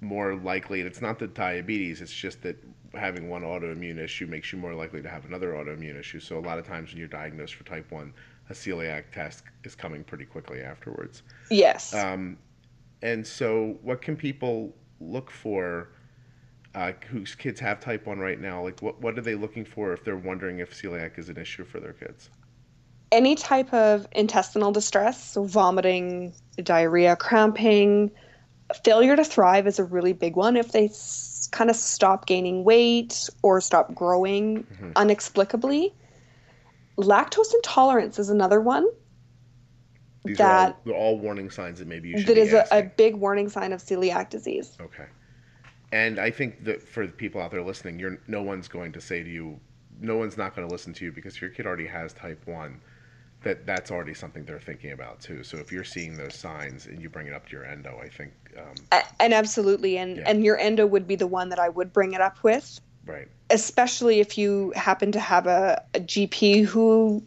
[0.00, 0.80] more likely.
[0.80, 2.56] And it's not the diabetes; it's just that
[2.94, 6.20] having one autoimmune issue makes you more likely to have another autoimmune issue.
[6.20, 8.12] So a lot of times when you're diagnosed for type one,
[8.50, 11.22] a celiac test is coming pretty quickly afterwards.
[11.50, 11.94] Yes.
[11.94, 12.36] Um,
[13.00, 15.92] and so, what can people look for
[16.74, 18.62] uh, whose kids have type 1 right now?
[18.62, 21.64] Like, what, what are they looking for if they're wondering if celiac is an issue
[21.64, 22.28] for their kids?
[23.12, 26.32] Any type of intestinal distress, so vomiting,
[26.62, 28.10] diarrhea, cramping,
[28.84, 30.56] failure to thrive is a really big one.
[30.56, 35.00] If they s- kind of stop gaining weight or stop growing Mhm.
[35.02, 35.92] inexplicably,
[37.00, 38.86] lactose intolerance is another one
[40.24, 42.82] These that are all, all warning signs that maybe you should that is a, a
[42.82, 44.76] big warning sign of celiac disease.
[44.80, 45.06] Okay.
[45.92, 49.00] And I think that for the people out there listening, you're no one's going to
[49.00, 49.58] say to you,
[50.00, 52.80] no one's not going to listen to you because your kid already has type one,
[53.42, 55.42] that that's already something they're thinking about too.
[55.42, 58.08] So if you're seeing those signs and you bring it up to your endo, I
[58.08, 58.74] think um,
[59.18, 60.24] And absolutely, and Yeah.
[60.26, 63.28] and your endo would be the one that I would bring it up with, right,
[63.50, 67.22] especially if you happen to have a, a GP who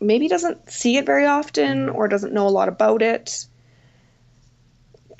[0.00, 1.94] maybe doesn't see it very often Mhm.
[1.94, 3.46] or doesn't know a lot about it.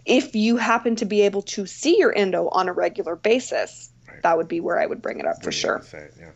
[0.04, 4.22] If you happen to be able to see your endo on a regular basis, Right.
[4.22, 5.82] that would be where I would bring it up for sure.
[5.92, 6.30] it, yeah.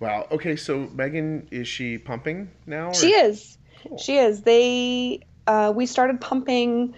[0.00, 0.26] Wow.
[0.32, 0.56] Okay.
[0.56, 2.88] So Megan, is she pumping now?
[2.88, 3.58] or- She is.
[3.86, 3.98] Cool.
[3.98, 4.42] She is.
[4.42, 6.94] They uh, we started pumping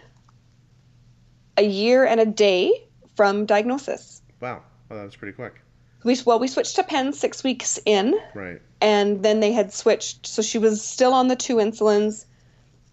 [1.57, 2.73] a year and a day
[3.17, 4.23] from diagnosis.
[4.41, 4.63] Wow.
[4.95, 5.61] Oh, that was pretty quick.
[6.05, 8.61] We well we switched to pen six weeks in, Right.
[8.81, 10.27] and then they had switched.
[10.27, 12.27] So she was still on the two insulins,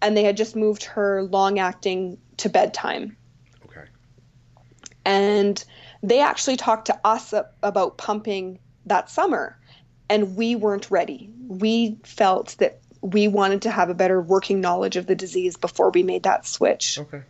[0.00, 3.16] and they had just moved her long acting to bedtime.
[3.66, 3.84] Okay.
[5.04, 5.62] And
[6.02, 7.32] they actually talked to us
[7.62, 9.56] about pumping that summer,
[10.08, 11.30] and we weren't ready.
[11.46, 15.90] We felt that we wanted to have a better working knowledge of the disease before
[15.90, 16.98] we made that switch.
[16.98, 17.22] Okay.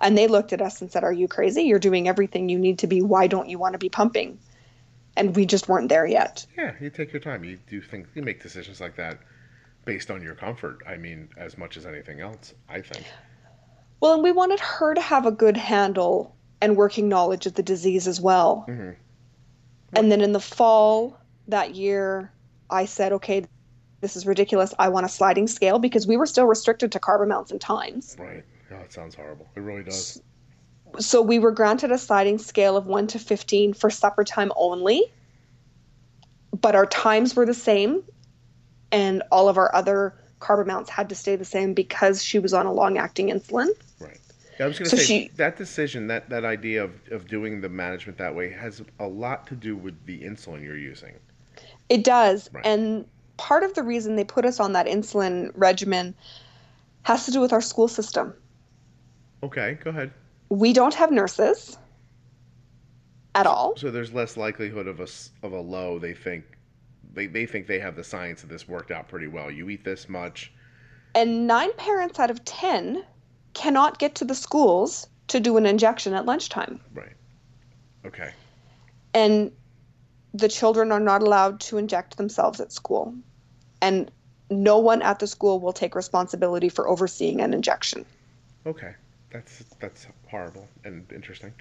[0.00, 1.62] And they looked at us and said, Are you crazy?
[1.62, 3.02] You're doing everything you need to be.
[3.02, 4.38] Why don't you want to be pumping?
[5.16, 6.46] And we just weren't there yet.
[6.56, 6.74] Yeah.
[6.80, 7.44] You take your time.
[7.44, 9.18] You do think you make decisions like that
[9.84, 10.82] based on your comfort.
[10.86, 13.04] I mean, as much as anything else, I think.
[14.00, 17.62] Well, and we wanted her to have a good handle and working knowledge of the
[17.62, 18.64] disease as well.
[18.66, 18.90] hmm
[19.92, 22.32] And then in the fall that year,
[22.70, 23.46] I said, okay,
[24.00, 24.72] this is ridiculous.
[24.78, 28.16] I want a sliding scale because we were still restricted to carb amounts and times.
[28.18, 28.44] Right.
[28.72, 29.48] Oh, it sounds horrible.
[29.56, 30.22] It really does.
[30.98, 35.12] So we were granted a sliding scale of 1 to 15 for supper time only.
[36.60, 38.02] But our times were the same,
[38.90, 42.52] and all of our other carb amounts had to stay the same because she was
[42.52, 43.68] on a long acting insulin.
[44.00, 44.18] Right.
[44.58, 47.60] I was going So to say she- that decision, that that idea of, of doing
[47.60, 51.14] the management that way, has a lot to do with the insulin you're using.
[51.88, 52.50] It does.
[52.52, 52.66] Right.
[52.66, 53.06] And
[53.36, 56.14] part of the reason they put us on that insulin regimen
[57.02, 58.34] has to do with our school system.
[59.42, 59.78] Okay.
[59.82, 60.10] Go ahead.
[60.48, 61.78] We don't have nurses
[63.34, 63.76] at all.
[63.76, 65.06] So there's less likelihood of a
[65.46, 65.98] of a low.
[65.98, 66.44] They think
[67.14, 69.50] they, they think they have the science of this worked out pretty well.
[69.50, 70.52] You eat this much.
[71.14, 73.04] And nine parents out of 10
[73.54, 76.80] cannot get to the schools to do an injection at lunchtime.
[76.94, 77.16] Right.
[78.06, 78.32] Okay.
[79.12, 79.50] And
[80.34, 83.14] the children are not allowed to inject themselves at school.
[83.82, 84.10] And
[84.50, 88.04] no one at the school will take responsibility for overseeing an injection.
[88.66, 88.94] Okay.
[89.30, 91.52] That's that's horrible and interesting.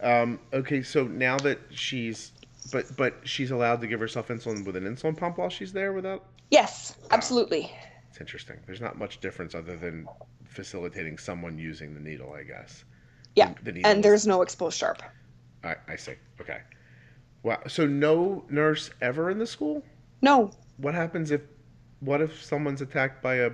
[0.00, 0.82] Um, okay.
[0.82, 2.32] So now that she's
[2.70, 5.92] but but she's allowed to give herself insulin with an insulin pump while she's there
[5.92, 6.24] without.
[6.50, 7.70] Yes, absolutely.
[8.08, 8.56] It's interesting.
[8.66, 10.06] There's not much difference other than
[10.44, 12.84] facilitating someone using the needle, I guess.
[13.36, 15.02] Yeah, The needle And there's no exposed sharp.
[15.62, 16.14] I, I see.
[16.40, 16.60] Okay.
[17.42, 17.60] Wow.
[17.68, 19.84] So no nurse ever in the school?
[20.22, 21.42] No, What happens if
[22.00, 23.50] what if someone's attacked by a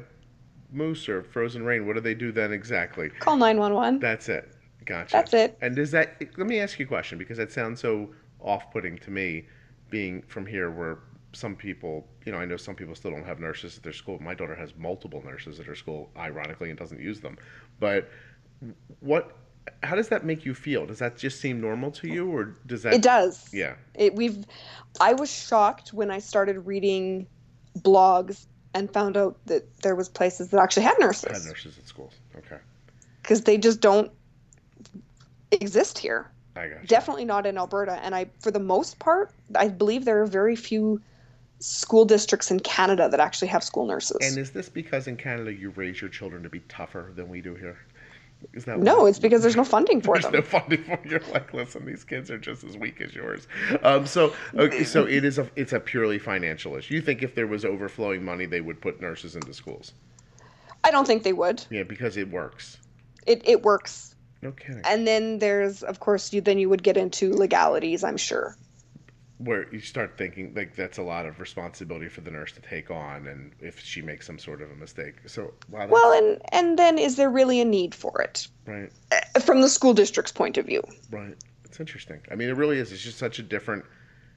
[0.75, 1.87] moose or frozen rain?
[1.87, 3.09] What do they do then exactly?
[3.09, 4.01] call 911.
[4.01, 4.55] That's it.
[4.85, 5.13] Gotcha.
[5.13, 5.59] That's it.
[5.61, 8.11] And does that let me ask you a question because that sounds so
[8.41, 9.47] off-putting to me
[9.91, 10.99] being from here where
[11.33, 14.19] some people, you know, I know some people still don't have nurses at their school.
[14.21, 17.39] My daughter has multiple nurses at her school ironically and doesn't use them.
[17.81, 18.09] But
[19.01, 19.37] what
[19.83, 20.87] how does that make you feel?
[20.87, 23.49] Does that just seem normal to you or does that It does.
[23.53, 23.75] Yeah.
[23.95, 24.45] It, we've.
[25.01, 27.27] I was shocked when I started reading
[27.79, 31.45] blogs and found out that there was places that actually had nurses.
[31.45, 32.13] Had nurses at schools.
[32.37, 32.59] Okay.
[33.23, 34.11] because they just don't
[35.51, 36.31] exist here.
[36.57, 36.89] I got you.
[36.89, 37.99] Definitely not in Alberta.
[38.03, 41.01] And I, for the most part, I believe there are very few
[41.61, 44.19] school districts in Canada that actually have school nurses.
[44.21, 47.41] And is this because in Canada you raise your children to be tougher than we
[47.41, 47.79] do here?
[48.53, 50.33] Is that no, it's because there's no funding for them.
[50.33, 50.61] There's them.
[50.61, 53.47] no funding for you're like, listen, these kids are just as weak as yours.
[53.83, 56.95] Um, so okay, so it is a it's a purely financial issue.
[56.95, 59.93] You think if there was overflowing money, they would put nurses into schools?
[60.83, 61.65] I don't think they would.
[61.71, 62.79] Yeah, because it works.
[63.27, 64.15] It it works.
[64.53, 64.83] Kidding.
[64.85, 68.05] And then there's, of course, you then you would get into legalities.
[68.05, 68.57] I'm sure.
[69.45, 72.91] Where you start thinking like that's a lot of responsibility for the nurse to take
[72.91, 75.17] on, and if she makes some sort of a mistake.
[75.27, 79.41] So wow, Well, and and then is there really a need for it right, Uh,
[79.41, 80.83] from the school district's point of view?
[81.11, 81.37] right.
[81.65, 82.21] It's interesting.
[82.31, 82.93] I mean, it really is.
[82.93, 83.85] It's just such a different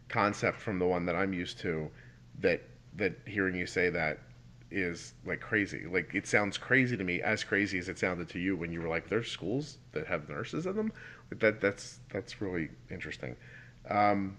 [0.10, 1.90] concept from the one that I'm used to.
[2.40, 2.62] That
[2.96, 4.20] that hearing you say that
[4.72, 5.86] is like crazy.
[5.86, 8.82] Like it sounds crazy to me, as crazy as it sounded to you when you
[8.82, 10.92] were like, "There's schools that have nurses in them."
[11.32, 13.36] That that's that's really interesting.
[13.90, 14.38] Um,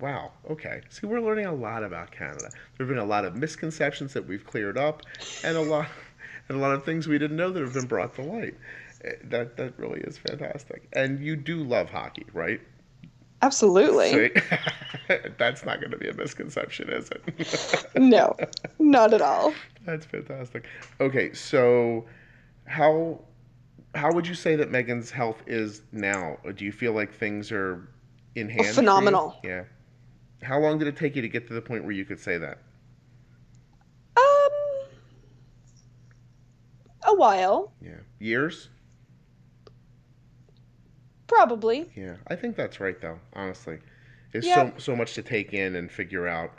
[0.00, 0.32] wow.
[0.50, 0.80] Okay.
[0.88, 2.48] See, we're learning a lot about Canada.
[2.76, 5.02] There have been a lot of misconceptions that we've cleared up,
[5.44, 5.86] and a lot
[6.48, 8.54] and a lot of things we didn't know that have been brought to light.
[9.04, 10.88] Eh, That that really is fantastic.
[10.92, 12.60] And you do love hockey, right?
[13.42, 14.30] Absolutely.
[15.38, 17.86] That's not going to be a misconception, is it?
[17.98, 18.36] No,
[18.78, 19.54] not at all.
[19.86, 20.66] That's fantastic.
[21.00, 22.04] Okay, so
[22.66, 23.20] how
[23.94, 26.36] how would you say that Megan's health is now?
[26.54, 27.88] Do you feel like things are
[28.34, 28.66] in hand?
[28.66, 28.72] you?
[28.72, 29.36] phenomenal.
[29.42, 29.64] Yeah.
[30.42, 32.38] How long did it take you to get to the point where you could say
[32.38, 32.58] that?
[34.16, 34.88] Um,
[37.04, 37.98] a while, Yeah.
[38.18, 38.68] Years?
[41.26, 41.88] probably.
[41.94, 42.16] Yeah.
[42.26, 43.78] I think that's right though, honestly.
[44.32, 44.72] There's Yeah.
[44.72, 46.52] so so much to take in and figure out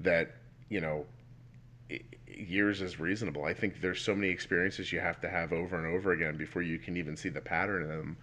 [0.00, 0.36] that,
[0.68, 1.06] you know,
[2.26, 3.44] years is reasonable.
[3.44, 6.62] I think there's so many experiences you have to have over and over again before
[6.62, 8.16] you can even see the pattern in them.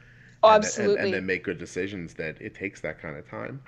[0.43, 0.95] Oh, and, absolutely.
[0.95, 3.61] And, and then make good decisions that it takes that kind of time.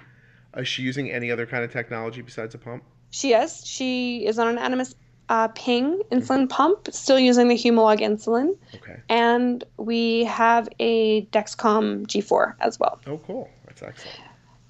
[0.58, 2.84] Is she using any other kind of technology besides a pump?
[3.12, 3.66] She is.
[3.66, 4.96] She is on an Animas
[5.30, 9.00] uh, Ping insulin pump, still using the Humalog insulin, Okay.
[9.10, 13.00] and we have a Dexcom G4 as well.
[13.06, 13.50] Oh, cool.
[13.68, 14.18] That's excellent.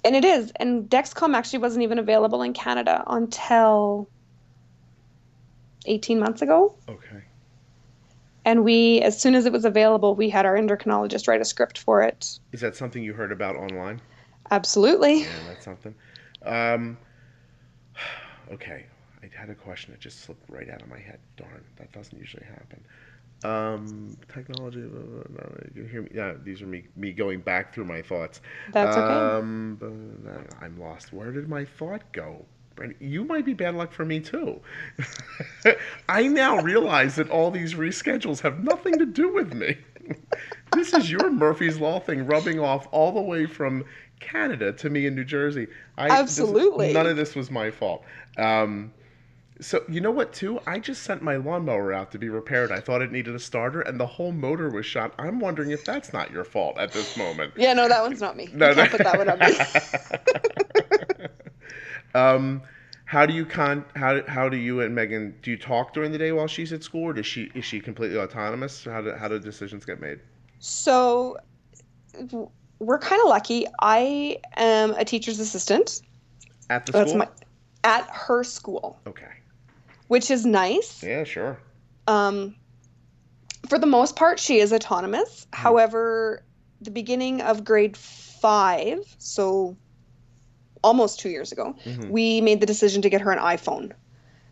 [0.04, 0.52] And it is.
[0.56, 4.08] And Dexcom actually wasn't even available in Canada until
[5.86, 6.74] 18 months ago.
[6.88, 7.22] Okay.
[8.44, 11.78] And we, as soon as it was available, we had our endocrinologist write a script
[11.78, 12.38] for it.
[12.52, 14.00] Is that something you heard about online?
[14.50, 15.20] Absolutely.
[15.20, 15.94] Yeah, that's something.
[16.44, 16.98] Um,
[18.52, 18.86] okay,
[19.22, 21.18] I had a question that just slipped right out of my head.
[21.36, 22.84] Darn, that doesn't usually happen.
[23.42, 24.82] Um, technology.
[24.82, 26.10] blah, blah, blah, You hear me.
[26.14, 28.40] Yeah, these are me me going back through my thoughts.
[28.72, 29.14] That's okay.
[29.14, 31.12] Um, but I'm lost.
[31.12, 32.44] Where did my thought go?
[32.98, 34.60] You might be bad luck for me too.
[36.08, 39.76] I now realize that all these reschedules have nothing to do with me.
[40.72, 43.84] This is your Murphy's Law thing rubbing off all the way from
[44.20, 45.66] Canada to me in New Jersey.
[45.96, 46.92] I, this- Absolutely.
[46.92, 48.04] none of this was my fault.
[48.38, 48.92] Um,
[49.60, 50.32] so you know what?
[50.32, 52.72] Too, I just sent my lawnmower out to be repaired.
[52.72, 55.12] I thought it needed a starter, and the whole motor was shot.
[55.18, 57.52] I'm wondering if that's not your fault at this moment.
[57.56, 58.48] Yeah, no, that one's not me.
[58.54, 61.28] No, you can't put that one on me.
[62.20, 62.62] um,
[63.04, 63.84] how do you con?
[63.96, 66.82] How how do you and Megan do you talk during the day while she's at
[66.82, 68.84] school, or does she is she completely autonomous?
[68.84, 70.20] How do how do decisions get made?
[70.60, 71.36] So
[72.78, 73.66] we're kind of lucky.
[73.80, 76.02] I am a teacher's assistant.
[76.68, 77.18] At the That's school.
[77.18, 77.28] my
[77.82, 79.26] at her school, Okay.
[80.08, 81.02] which is nice.
[81.02, 81.24] Yeah.
[81.24, 81.58] Sure.
[82.06, 82.54] Um,
[83.68, 85.46] for the most part, she is autonomous.
[85.52, 86.44] However,
[86.82, 89.76] the beginning of grade five, so
[90.84, 92.10] almost two years ago, Mhm.
[92.10, 93.92] we made the decision to get her an iPhone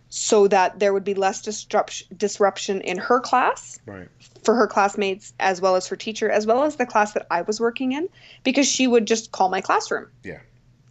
[0.09, 4.09] so that there would be less disruption disruption in her class Right.
[4.45, 7.43] For her classmates as well as her teacher as well as the class that I
[7.43, 8.09] was working in
[8.45, 10.09] because she would just call my classroom.
[10.23, 10.41] Yeah.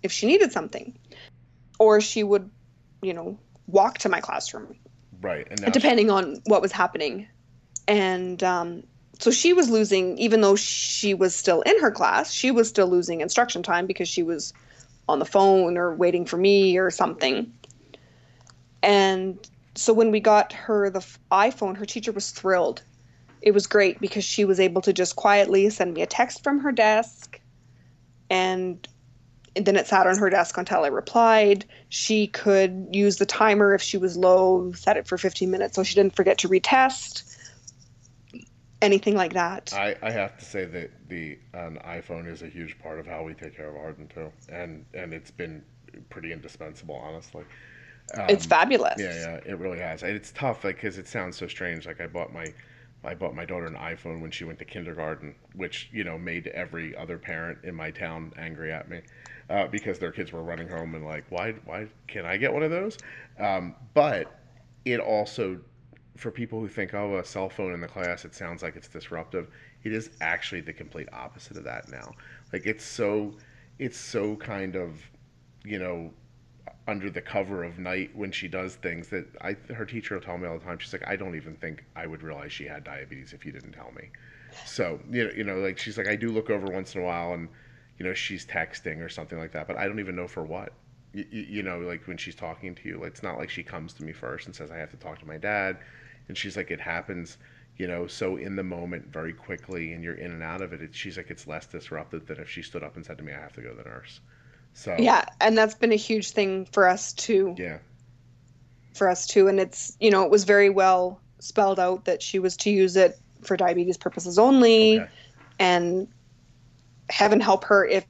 [0.04, 0.98] If she needed something.
[1.80, 2.50] Or she would,
[3.02, 3.38] you know,
[3.68, 4.76] walk to my classroom
[5.22, 5.48] Right.
[5.50, 7.28] And depending on what was happening.
[7.88, 8.84] And um,
[9.20, 12.88] so she was losing, even though she was still in her class, she was still
[12.88, 14.54] losing instruction time because she was
[15.10, 17.52] on the phone or waiting for me or something.
[18.84, 19.38] And
[19.76, 22.84] so when we got her the iPhone, her teacher was thrilled.
[23.41, 26.59] It was great because she was able to just quietly send me a text from
[26.59, 27.39] her desk
[28.29, 28.88] and
[29.55, 31.65] then it sat on her desk until I replied.
[31.89, 35.83] She could use the timer if she was low, set it for 15 minutes so
[35.83, 37.23] she didn't forget to retest.
[38.81, 39.73] Anything like that.
[39.73, 43.23] I, I have to say that the an iPhone is a huge part of how
[43.23, 45.63] we take care of Arden too, and and it's been
[46.11, 47.43] pretty indispensable, honestly.
[48.13, 48.99] Um, it's fabulous.
[48.99, 50.03] Yeah, yeah, it really has.
[50.03, 51.85] It's tough, like, because it sounds so strange.
[51.85, 52.53] Like, I bought my
[53.04, 56.48] I bought my daughter an iPhone when she went to kindergarten, which you know made
[56.48, 59.02] every other parent in my town angry at me
[59.50, 62.64] uh, because their kids were running home and like, why, why can I get one
[62.64, 62.98] of those?
[63.39, 64.39] Um, but
[64.86, 65.60] it also,
[66.18, 68.88] for people who think, oh, a cell phone in the class, it sounds like it's
[68.88, 69.48] disruptive.
[69.84, 72.12] It is actually the complete opposite of that now.
[72.52, 73.36] Like it's so,
[73.80, 75.02] it's so kind of,
[75.64, 76.12] you know,
[76.88, 80.38] under the cover of night when she does things that I her teacher will tell
[80.38, 80.77] me all the time.
[80.79, 83.73] She's like, I don't even think I would realize she had diabetes if you didn't
[83.73, 84.09] tell me.
[84.65, 87.03] So you know, you know, like she's like, I do look over once in a
[87.03, 87.49] while and
[87.99, 90.73] you know she's texting or something like that, but I don't even know for what.
[91.13, 94.03] You, you know, like when she's talking to you, it's not like she comes to
[94.03, 95.77] me first and says I have to talk to my dad,
[96.27, 97.38] and she's like, it happens
[97.77, 100.81] you know so in the moment very quickly and you're in and out of it,
[100.81, 103.31] it she's like it's less disruptive than if she stood up and said to me
[103.31, 104.19] i have to go to the nurse
[104.78, 107.55] so yeah, and that's been a huge thing for us too.
[107.57, 107.80] yeah
[108.93, 112.38] For us too, and it's you know it was very well spelled out that she
[112.38, 115.09] was to use it for diabetes purposes only, okay.
[115.57, 116.07] and
[117.09, 118.05] heaven help her if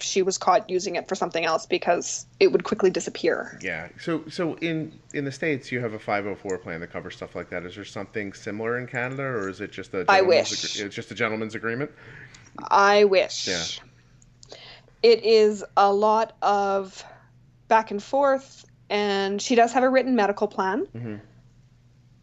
[0.00, 3.58] she was caught using it for something else because it would quickly disappear.
[3.60, 3.88] Yeah.
[4.00, 7.50] So so in in the states you have a 504 plan that covers stuff like
[7.50, 7.64] that.
[7.64, 10.52] Is there something similar in Canada or is it just a I wish.
[10.52, 11.90] agree- it's just a gentleman's agreement?
[12.68, 13.48] I wish.
[13.48, 13.64] Yeah.
[15.02, 17.04] It is a lot of
[17.68, 21.20] back and forth, and she does have a written medical plan Mhm.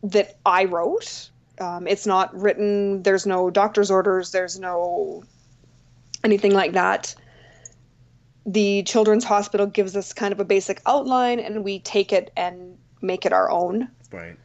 [0.03, 1.29] that I wrote.
[1.59, 5.23] Um, it's not written, there's no doctor's orders, there's no
[6.23, 7.15] anything like that.
[8.45, 12.77] The Children's Hospital gives us kind of a basic outline, and we take it and
[13.01, 13.89] make it our own.
[14.11, 14.37] Right.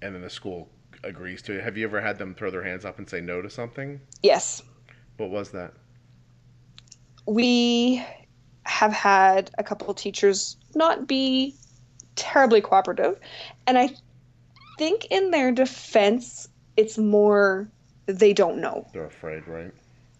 [0.00, 0.68] And then the school
[1.04, 1.64] agrees to it.
[1.64, 4.00] Have you ever had them throw their hands up and say no to something?
[4.22, 4.62] Yes,
[5.18, 5.72] What was that?
[7.28, 8.02] We
[8.64, 11.54] have had a couple teachers not be
[12.16, 13.18] terribly cooperative
[13.66, 13.88] and i
[14.78, 17.68] think in their defense it's more
[18.06, 19.72] they don't know They're afraid, right?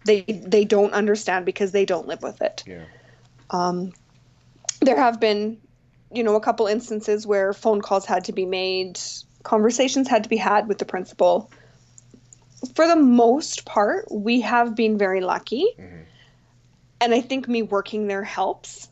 [0.05, 2.85] they they don't understand because they don't live with it Yeah.
[3.49, 3.91] um,
[4.81, 5.57] there have been
[6.13, 8.99] you know a couple instances where phone calls had to be made
[9.43, 11.51] conversations had to be had with the principal
[12.75, 16.05] for the most part we have been very lucky Mhm.
[17.01, 18.89] And i think me working there helps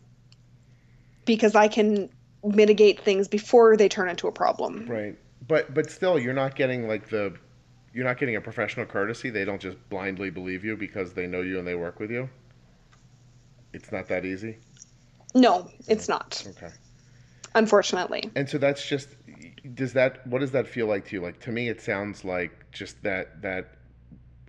[1.26, 2.10] because i can
[2.43, 5.18] mitigate things before they turn into a problem Right.
[5.47, 7.34] But but still you're not getting like the
[7.93, 9.30] you're not getting a professional courtesy.
[9.30, 12.30] They don't just blindly believe you because they know you and they work with you.
[13.74, 14.58] It's not that easy.
[15.36, 16.72] no it's not Okay.
[17.55, 19.10] unfortunately And so that's just
[19.74, 21.22] does that what does that feel like to you?
[21.22, 23.76] Like to me it sounds like just that that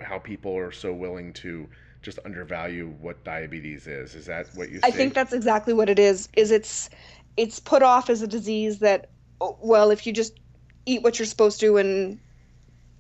[0.01, 1.69] how people are so willing to
[2.03, 4.15] just undervalue what diabetes is.
[4.15, 4.87] Is that what you see?
[4.87, 6.29] I think that's exactly what it is.
[6.37, 6.91] Is it's
[7.37, 9.11] it's put off as a disease that
[9.61, 10.39] well, if you just
[10.87, 12.19] eat what you're supposed to and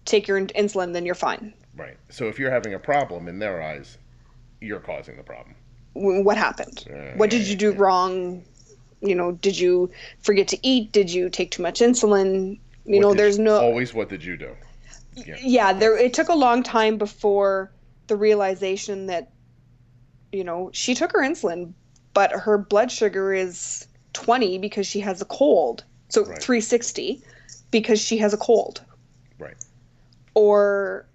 [0.05, 1.53] take your insulin, then you're fine.
[1.77, 1.97] right.
[2.09, 3.99] So if you're having a problem in their eyes,
[4.61, 5.55] you're causing the problem.
[5.95, 6.85] What happened?
[6.89, 7.77] Yeah, What did you do yeah.
[7.77, 8.45] wrong?
[9.01, 9.91] You know, did you
[10.21, 10.93] forget to eat?
[10.93, 12.59] Did you take too much insulin?
[12.85, 14.55] You What know, there's no always what did you do?
[15.15, 15.37] Yeah.
[15.41, 17.71] yeah there it took a long time before
[18.09, 19.33] the realization that
[20.33, 21.73] you know she took her insulin
[22.15, 26.41] but her blood sugar is 20 because she has a cold so Right.
[26.43, 27.23] 360
[27.71, 28.81] because she has a cold
[29.39, 29.57] Right.
[30.35, 31.07] or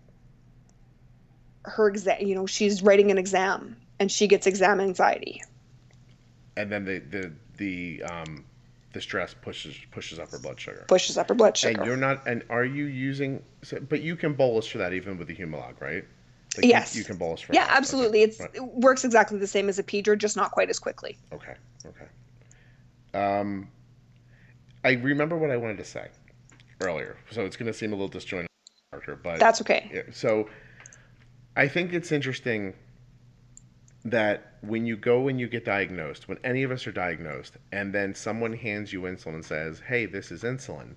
[1.66, 5.42] her exam you know she's writing an exam and she gets exam anxiety
[6.56, 8.46] And then the the the um
[8.94, 10.86] the stress pushes pushes up her blood sugar.
[10.88, 14.16] pushes up her blood sugar And you're not and are you using so, but you
[14.16, 16.06] can bolus for that even with the Humalog, right?
[16.58, 16.96] Like Yes.
[16.96, 17.70] You, you can bolus for yeah that.
[17.70, 17.78] Okay.
[17.78, 18.50] absolutely it's Right.
[18.54, 21.56] it works exactly the same as Apidra just not quite as quickly Okay.
[21.86, 22.06] Okay.
[23.14, 23.70] Um,
[24.84, 26.08] I remember what I wanted to say
[26.82, 28.48] earlier, so it's going to seem a little disjointed,
[29.24, 30.50] but that's okay yeah, so
[31.56, 32.74] I think it's interesting
[34.06, 37.94] that when you go and you get diagnosed, when any of us are diagnosed, and
[37.94, 40.96] then someone hands you insulin and says, "Hey, this is insulin,"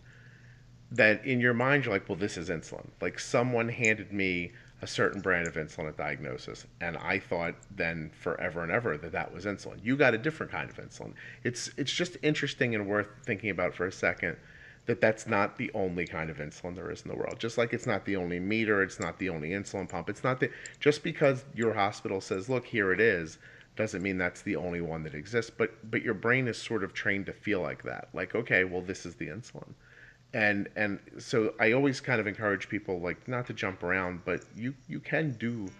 [0.90, 4.52] that in your mind you're like, "Well, this is insulin." Like someone handed me
[4.82, 9.12] a certain brand of insulin at diagnosis, and I thought then forever and ever that
[9.12, 9.78] that was insulin.
[9.82, 11.14] You got a different kind of insulin.
[11.44, 14.36] It's it's just interesting and worth thinking about for a second
[14.84, 17.38] that that's not the only kind of insulin there is in the world.
[17.38, 20.08] Just like it's not the only meter, it's not the only insulin pump.
[20.08, 23.38] It's not the just because your hospital says, "Look, here it is,"
[23.76, 25.50] doesn't mean that's the only one that exists.
[25.50, 28.08] But but your brain is sort of trained to feel like that.
[28.12, 29.74] Like, okay, well, this is the insulin.
[30.34, 34.42] And and so I always kind of encourage people like not to jump around, but
[34.54, 35.70] you you can do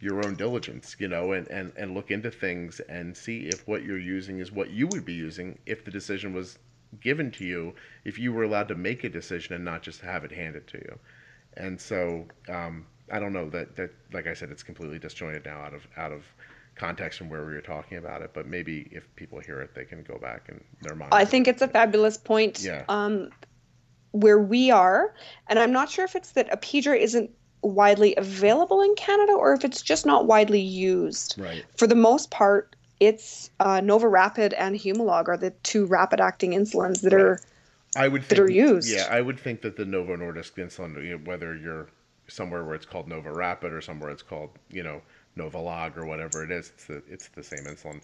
[0.00, 3.82] your own diligence, you know, and, and, and look into things and see if what
[3.82, 6.58] you're using is what you would be using if the decision was
[7.00, 10.22] given to you, if you were allowed to make a decision and not just have
[10.22, 10.98] it handed to you.
[11.56, 15.60] and so um, I don't know that that like I said, it's completely disjointed now
[15.60, 16.24] out of out of
[16.74, 18.32] context from where we were talking about it.
[18.34, 21.14] But maybe if people hear it, they can go back and their mind.
[21.14, 22.62] I think it's a fabulous point.
[22.62, 22.84] Yeah.
[22.88, 23.30] Um,
[24.20, 25.14] where we are,
[25.48, 27.30] and I'm not sure if it's that Apidra isn't
[27.62, 31.34] widely available in Canada or if it's just not widely used.
[31.38, 31.64] right.
[31.76, 37.02] For the most part, it's uh, NovoRapid and Humalog are the two rapid acting insulins
[37.02, 37.22] that Right.
[37.22, 37.40] are
[37.94, 38.88] I would that are used.
[38.90, 41.88] Yeah, I would think that the Novo Nordisk insulin, you know, whether you're
[42.28, 45.00] somewhere where it's called NovoRapid or somewhere it's called, you know,
[45.36, 48.00] Novolog or whatever it is, it's the it's the same insulin.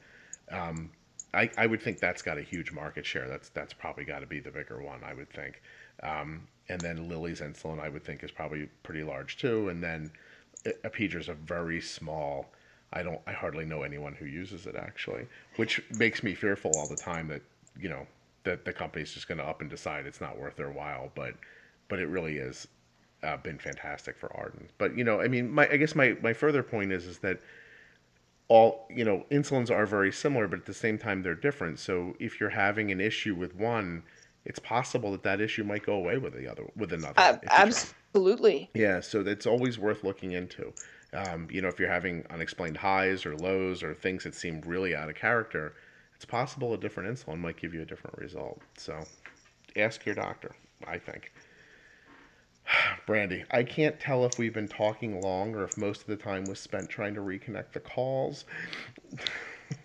[0.51, 0.91] Um,
[1.35, 3.29] I, I would think that's got a huge market share.
[3.29, 5.03] That's that's probably got to be the bigger one.
[5.05, 5.63] I would think.
[6.03, 9.69] Um, and then Lilly's insulin, I would think, is probably pretty large too.
[9.69, 10.11] And then
[10.85, 12.51] Apidra's a very small.
[12.93, 13.21] I don't.
[13.27, 15.27] I hardly know anyone who uses it actually,
[15.57, 17.43] which makes me fearful all the time that
[17.79, 18.07] you know
[18.45, 21.11] that the company's just going to up and decide it's not worth their while.
[21.15, 21.35] But
[21.89, 22.69] but it really is
[23.23, 24.69] uh, been fantastic for Arden.
[24.79, 27.41] But you know, I mean, my I guess my my further point is is that
[28.49, 31.79] all you know insulins are very similar, but at the same time they're different.
[31.79, 34.03] So if you're having an issue with one,
[34.45, 37.14] it's possible that that issue might go away with the other with another.
[37.16, 38.70] uh, absolutely.
[38.74, 40.72] Yeah, so that's always worth looking into.
[41.14, 44.95] Um, you know, if you're having unexplained highs or lows or things that seem really
[44.97, 45.74] out of character,
[46.16, 48.61] it's possible a different insulin might give you a different result.
[48.76, 48.99] So
[49.76, 50.53] ask your doctor,
[50.86, 51.32] I think.
[53.07, 56.45] Brandy, I can't tell if we've been talking long or if most of the time
[56.45, 58.45] was spent trying to reconnect the calls.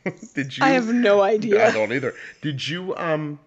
[0.33, 0.63] Did you?
[0.63, 1.67] I have no idea.
[1.67, 2.13] I don't either.
[2.41, 3.39] Did you um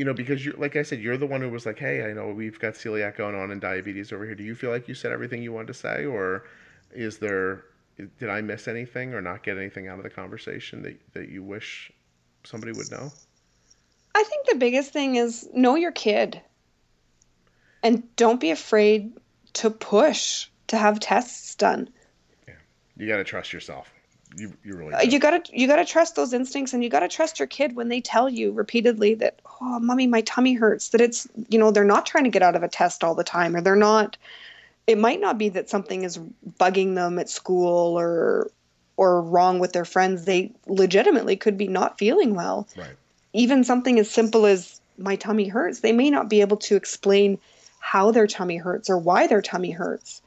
[0.00, 2.14] you know, because you like I said, you're the one who was like, Hey, I
[2.14, 4.34] know we've got celiac going on and diabetes over here.
[4.34, 6.44] Do you feel like you said everything you wanted to say or
[6.90, 7.64] is there
[8.18, 11.42] did I miss anything or not get anything out of the conversation that, that you
[11.42, 11.92] wish
[12.44, 13.12] somebody would know?
[14.14, 16.40] I think the biggest thing is know your kid.
[17.82, 19.12] And don't be afraid
[19.52, 21.90] to push to have tests done.
[22.48, 22.54] Yeah,
[22.96, 23.92] You gotta trust yourself.
[24.36, 25.02] You you really Uh.
[25.02, 28.00] You gotta you gotta trust those instincts, and you gotta trust your kid when they
[28.00, 32.06] tell you repeatedly that, "Oh, mommy, my tummy hurts." That it's you know they're not
[32.06, 34.16] trying to get out of a test all the time, or they're not.
[34.86, 36.18] It might not be that something is
[36.58, 38.50] bugging them at school or
[38.96, 40.24] or wrong with their friends.
[40.24, 42.68] They legitimately could be not feeling well.
[42.76, 42.96] Right.
[43.32, 47.38] Even something as simple as my tummy hurts, they may not be able to explain
[47.78, 50.20] how their tummy hurts or why their tummy hurts.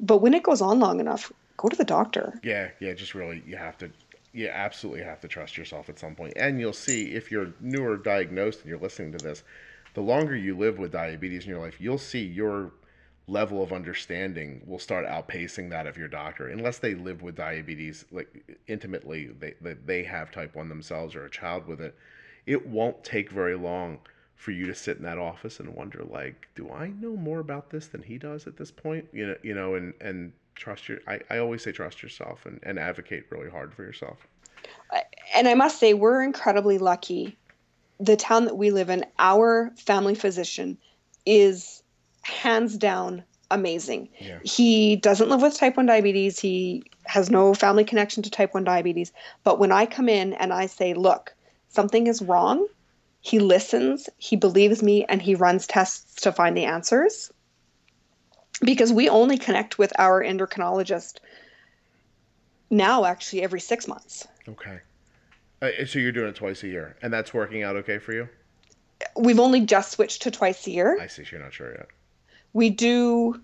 [0.00, 2.40] But when it goes on long enough, go to the doctor.
[2.42, 3.90] Yeah, yeah, just really you have to
[4.32, 6.34] you absolutely have to trust yourself at some point.
[6.36, 9.42] And you'll see if you're newer diagnosed and you're listening to this,
[9.94, 12.72] the longer you live with diabetes in your life, you'll see your
[13.28, 18.04] level of understanding will start outpacing that of your doctor unless they live with diabetes
[18.12, 21.96] like intimately they they, they have type 1 themselves or a child with it
[22.46, 23.98] it won't take very long
[24.36, 27.68] for you to sit in that office and wonder like do i know more about
[27.70, 30.98] this than he does at this point you know you know and and trust your
[31.06, 34.26] i, I always say trust yourself and, and advocate really hard for yourself
[35.34, 37.36] and I must say, we're incredibly lucky.
[37.98, 40.78] The town that we live in, our family physician
[41.24, 41.82] is
[42.22, 44.08] hands down amazing.
[44.18, 44.38] Yeah.
[44.44, 48.64] He doesn't live with type 1 diabetes, he has no family connection to type 1
[48.64, 49.12] diabetes.
[49.44, 51.34] But when I come in and I say, look,
[51.68, 52.66] something is wrong,
[53.20, 57.32] he listens, he believes me, and he runs tests to find the answers.
[58.62, 61.18] Because we only connect with our endocrinologist
[62.70, 64.26] now, actually, every six months.
[64.48, 64.80] okay
[65.62, 68.28] uh, so you're doing it twice a year and that's working out okay for you
[69.16, 70.98] we've only just switched to twice a year.
[71.00, 71.88] i see so you're not sure yet
[72.52, 73.40] We do,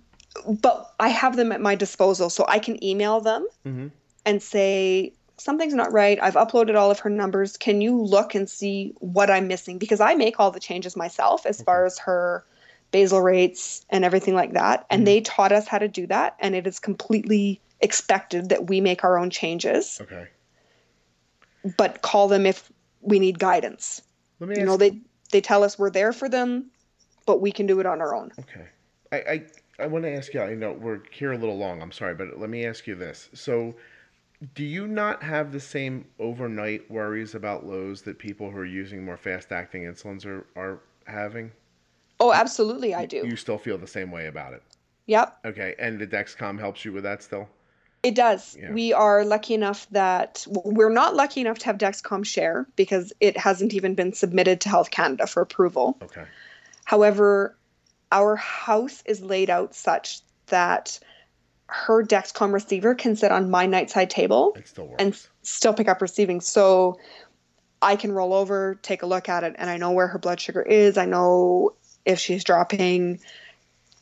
[0.47, 3.89] but I have them at my disposal, so I can email them mm-hmm.
[4.25, 6.19] and say something's not right.
[6.23, 7.59] I've uploaded all of her numbers.
[7.59, 9.77] Can you look and see what I'm missing?
[9.77, 12.45] Because I make all the changes myself as far as her
[12.93, 14.87] basal rates and everything like that.
[14.91, 15.07] And Mhm.
[15.07, 19.05] they taught us how to do that, and it is completely expected that we make
[19.05, 20.01] our own changes.
[20.01, 20.29] okay
[21.77, 22.71] But call them if
[23.01, 24.03] we need guidance.
[24.41, 25.01] let me You ask know, they
[25.33, 26.71] they tell us we're there for them,
[27.27, 28.33] but we can do it on our own.
[28.41, 28.67] Okay.
[29.11, 29.47] I, I,
[29.85, 32.39] I want to ask you, I know we're here a little long, I'm sorry, but
[32.39, 33.29] let me ask you this.
[33.35, 33.75] So,
[34.55, 39.05] do you not have the same overnight worries about lows that people who are using
[39.05, 41.53] more fast acting insulins are, are having?
[42.23, 43.27] Oh, absolutely, I do.
[43.27, 44.63] You still feel the same way about it?
[45.07, 45.39] Yep.
[45.45, 45.75] Okay.
[45.77, 47.49] And the Dexcom helps you with that still?
[48.05, 48.57] It does.
[48.57, 48.71] Yeah.
[48.71, 53.13] We are lucky enough that well, we're not lucky enough to have Dexcom share because
[53.19, 55.99] it hasn't even been submitted to Health Canada for approval.
[56.01, 56.25] Okay.
[56.85, 57.57] However,
[58.13, 61.01] our house is laid out such that
[61.67, 66.41] her Dexcom receiver can sit on my nightside table still and still pick up receiving.
[66.41, 67.01] So
[67.81, 70.41] I can roll over, take a look at it, and I know where her blood
[70.41, 70.97] sugar is.
[70.97, 73.21] I know if she's dropping.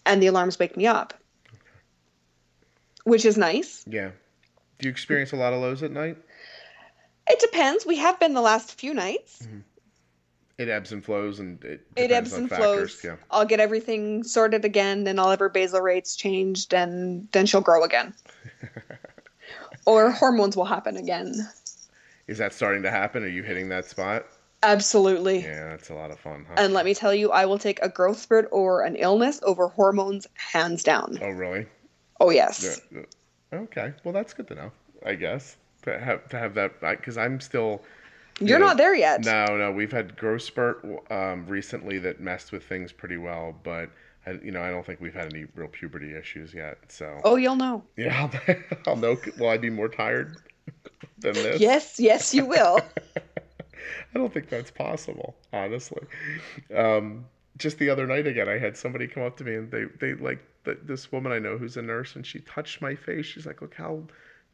[0.06, 1.12] and the alarms wake me up,
[3.04, 3.84] which is nice.
[3.86, 4.10] Yeah.
[4.78, 6.16] Do you experience a lot of lows at night?
[7.28, 7.84] It depends.
[7.86, 9.42] We have been the last few nights.
[9.42, 9.58] Mm-hmm.
[10.58, 12.94] It ebbs and flows, and it It ebbs and factors.
[13.00, 13.04] flows.
[13.04, 13.16] Yeah.
[13.30, 17.60] I'll get everything sorted again, then I'll have her basal rates changed, and then she'll
[17.62, 18.12] grow again.
[19.86, 21.32] or hormones will happen again.
[22.26, 23.22] Is that starting to happen?
[23.24, 24.26] Are you hitting that spot?
[24.62, 25.40] Absolutely.
[25.40, 26.54] Yeah, that's a lot of fun, huh?
[26.58, 29.68] And let me tell you, I will take a growth spurt or an illness over
[29.68, 31.18] hormones hands down.
[31.22, 31.66] oh, really?
[32.20, 32.80] Oh, yes.
[32.92, 33.00] Yeah,
[33.52, 33.58] yeah.
[33.60, 33.94] Okay.
[34.04, 34.72] Well, that's good to know.
[35.04, 37.82] I guess to have to have that because I'm still.
[38.38, 39.24] You're know, not there yet.
[39.24, 39.70] No, no.
[39.72, 43.90] We've had growth spurt um, recently that messed with things pretty well, but
[44.26, 46.78] I, you know I don't think we've had any real puberty issues yet.
[46.88, 47.82] So Oh, you'll know.
[47.96, 48.56] yeah, I'll,
[48.86, 49.16] I'll know.
[49.38, 50.36] Will I be more tired
[51.18, 51.60] than this?
[51.60, 52.80] Yes, yes, you will.
[54.14, 56.02] I don't think that's possible, honestly.
[56.74, 57.26] Um,
[57.56, 60.14] just the other night again, I had somebody come up to me and they, they
[60.14, 63.26] like th- this woman I know who's a nurse and she touched my face.
[63.26, 64.02] She's like, look how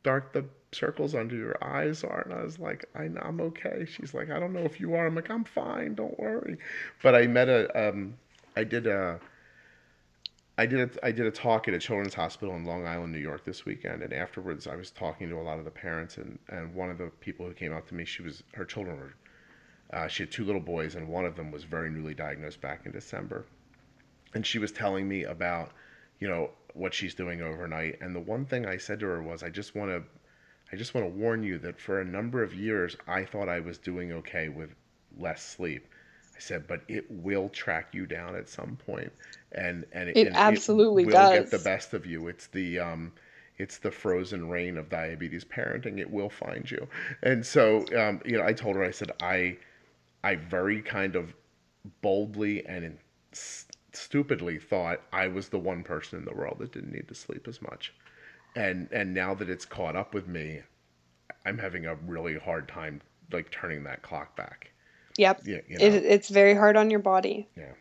[0.03, 2.22] dark the circles under your eyes are.
[2.22, 3.87] And I was like, I, I'm okay.
[3.89, 5.07] She's like, I don't know if you are.
[5.07, 5.95] I'm like, I'm fine.
[5.95, 6.59] Don't worry.
[7.03, 8.14] But I met a, um,
[8.57, 9.20] I did a,
[10.59, 13.18] I did a, I did a talk at a children's hospital in Long Island, New
[13.18, 16.39] York this weekend, and afterwards I was talking to a lot of the parents, and,
[16.49, 19.14] and one of the people who came up to me, she was her children were,
[19.93, 22.87] uh, she had two little boys, and one of them was very newly diagnosed back
[22.87, 23.45] in December,
[24.34, 25.72] and she was telling me about,
[26.20, 29.43] you know, what she's doing overnight, and the one thing I said to her was,
[29.43, 30.03] I just want to,
[30.72, 33.61] I just want to warn you that for a number of years I thought I
[33.61, 34.74] was doing okay with
[35.18, 35.87] less sleep.
[36.37, 39.11] I said, but it will track you down at some point,
[39.53, 42.28] and and It and absolutely will get the best of you.
[42.28, 43.12] It's the um,
[43.59, 45.99] it's the frozen rain of diabetes parenting.
[45.99, 46.87] It will find you.
[47.22, 49.57] And so, um, you know, I told her, I said, I,
[50.27, 51.37] I very kind of
[52.03, 52.99] boldly and in,
[53.33, 57.14] s- stupidly thought I was the one person in the world that didn't need to
[57.14, 57.95] sleep as much,
[58.57, 60.62] and and now that it's caught up with me,
[61.45, 64.72] I'm having a really hard time like turning that clock back.
[65.16, 65.43] Yep.
[65.47, 67.49] Yeah, you It, it's very hard on your body.
[67.57, 67.74] Yeah.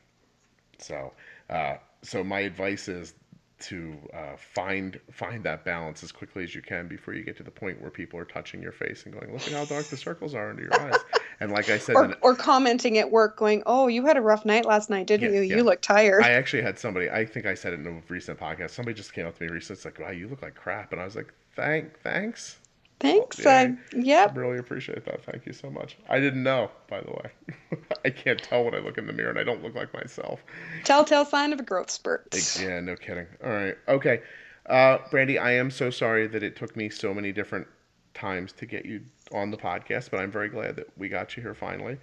[0.77, 1.13] So,
[1.49, 3.15] uh, so my advice is
[3.61, 7.43] to uh, find find that balance as quickly as you can before you get to
[7.43, 9.97] the point where people are touching your face and going, "Look at how dark the
[9.97, 10.99] circles are under your eyes."
[11.39, 14.45] And like I said, Or, or commenting at work going, oh, you had a rough
[14.45, 15.45] night last night, didn't Yeah, you?
[15.45, 15.55] yeah.
[15.57, 16.23] You look tired.
[16.23, 17.09] I actually had somebody.
[17.09, 18.69] I think I said it in a recent podcast.
[18.71, 19.75] Somebody just came up to me recently.
[19.77, 22.57] It's like, "Wow, you look like crap," and I was like, "Thank, thanks."
[23.01, 23.39] Thanks.
[23.39, 23.73] Yeah.
[23.93, 24.31] I, yep.
[24.31, 25.25] I really appreciate that.
[25.25, 25.97] Thank you so much.
[26.09, 27.77] I didn't know, by the way.
[28.05, 30.41] I can't tell when I look in the mirror, and I don't look like myself.
[30.85, 32.33] Telltale sign of a growth spurt.
[32.57, 33.27] Yeah, no kidding.
[33.43, 33.75] All right.
[33.89, 34.21] Okay.
[34.67, 37.67] Uh, Brandy, I am so sorry that it took me so many different
[38.13, 39.01] times to get you
[39.33, 41.97] on the podcast, but I'm very glad that we got you here finally.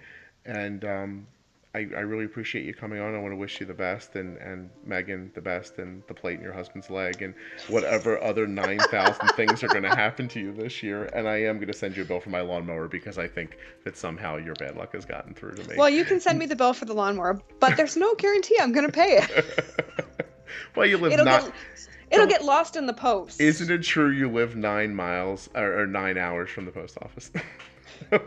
[0.45, 1.27] And um,
[1.75, 3.15] I, I really appreciate you coming on.
[3.15, 6.37] I want to wish you the best and, and Megan the best and the plate
[6.37, 7.33] in your husband's leg and
[7.67, 11.05] whatever other 9,000 things are going to happen to you this year.
[11.05, 13.57] And I am going to send you a bill for my lawnmower because I think
[13.85, 15.75] that somehow your bad luck has gotten through to me.
[15.75, 18.71] Well, you can send me the bill for the lawnmower, but there's no guarantee I'm
[18.71, 19.65] going to pay it.
[20.75, 21.51] well, you live It'll not.
[22.13, 23.41] It'll get lost in the post.
[23.41, 27.31] Isn't it true you live nine miles or, or nine hours from the post office?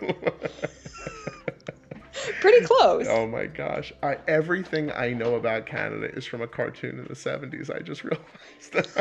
[2.40, 3.06] Pretty close.
[3.08, 3.92] oh my gosh.
[4.02, 7.74] I, everything I know about Canada is from a cartoon in the 70s.
[7.74, 8.74] I just realized.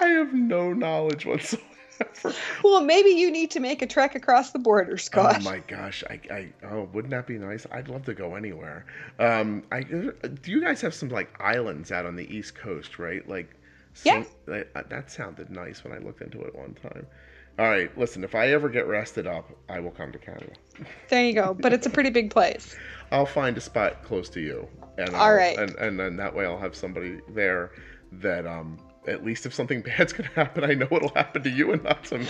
[0.00, 1.64] I have no knowledge whatsoever.
[2.62, 5.38] Well, maybe you need to make a trek across the border, Scott.
[5.40, 6.04] Oh my gosh!
[6.10, 7.66] I, I oh, wouldn't that be nice?
[7.72, 8.84] I'd love to go anywhere.
[9.18, 10.12] Um, I do
[10.44, 13.26] you guys have some like islands out on the east coast, right?
[13.28, 13.50] Like,
[14.04, 14.24] Yeah.
[14.46, 17.06] That sounded nice when I looked into it one time.
[17.58, 18.22] All right, listen.
[18.24, 20.52] If I ever get rested up, I will come to Canada.
[21.08, 21.54] There you go.
[21.58, 22.76] But it's a pretty big place.
[23.12, 24.68] I'll find a spot close to you,
[24.98, 25.58] and All I'll- right.
[25.58, 27.72] and and then that way I'll have somebody there
[28.12, 31.72] that um at least if something bad's gonna happen, I know it'll happen to you
[31.72, 32.26] and not to me.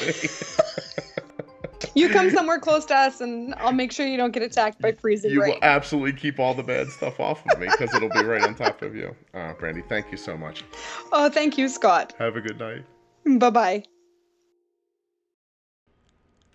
[1.94, 4.92] You come somewhere close to us, and I'll make sure you don't get attacked by
[4.92, 5.54] freezing you rain.
[5.54, 8.54] will absolutely keep all the bad stuff off of me because it'll be right on
[8.54, 9.14] top of you.
[9.34, 10.64] Uh, Brandy, thank you so much.
[11.12, 12.14] Oh, thank you, Scott.
[12.18, 12.84] Have a good night.
[13.38, 13.84] Bye bye.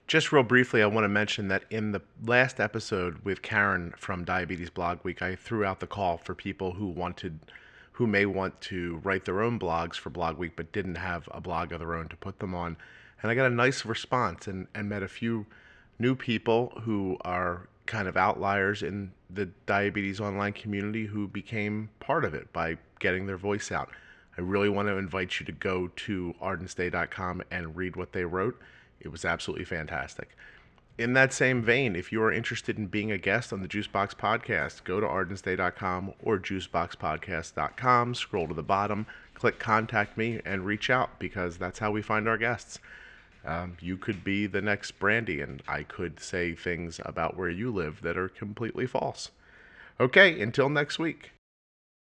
[0.08, 4.24] Just real briefly, I want to mention that in the last episode with Karen from
[4.24, 7.40] Diabetes Blog Week, I threw out the call for people who wanted,
[7.96, 11.40] who may want to write their own blogs for Blog Week but didn't have a
[11.40, 12.76] blog of their own to put them on.
[13.22, 15.46] And I got a nice response and, and met a few
[15.98, 22.26] new people who are kind of outliers in the diabetes online community who became part
[22.26, 23.90] of it by getting their voice out.
[24.38, 28.60] I really want to invite you to go to ardensday.com and read what they wrote.
[29.00, 30.36] It was absolutely fantastic.
[30.98, 34.16] In that same vein, if you are interested in being a guest on the Juicebox
[34.16, 40.90] Podcast, go to ardensday.com or juiceboxpodcast.com, scroll to the bottom, click contact me, and reach
[40.90, 42.80] out because that's how we find our guests.
[43.46, 47.72] Um, you could be the next Brandy, and I could say things about where you
[47.72, 49.32] live that are completely false.
[50.00, 51.35] Okay, until next week.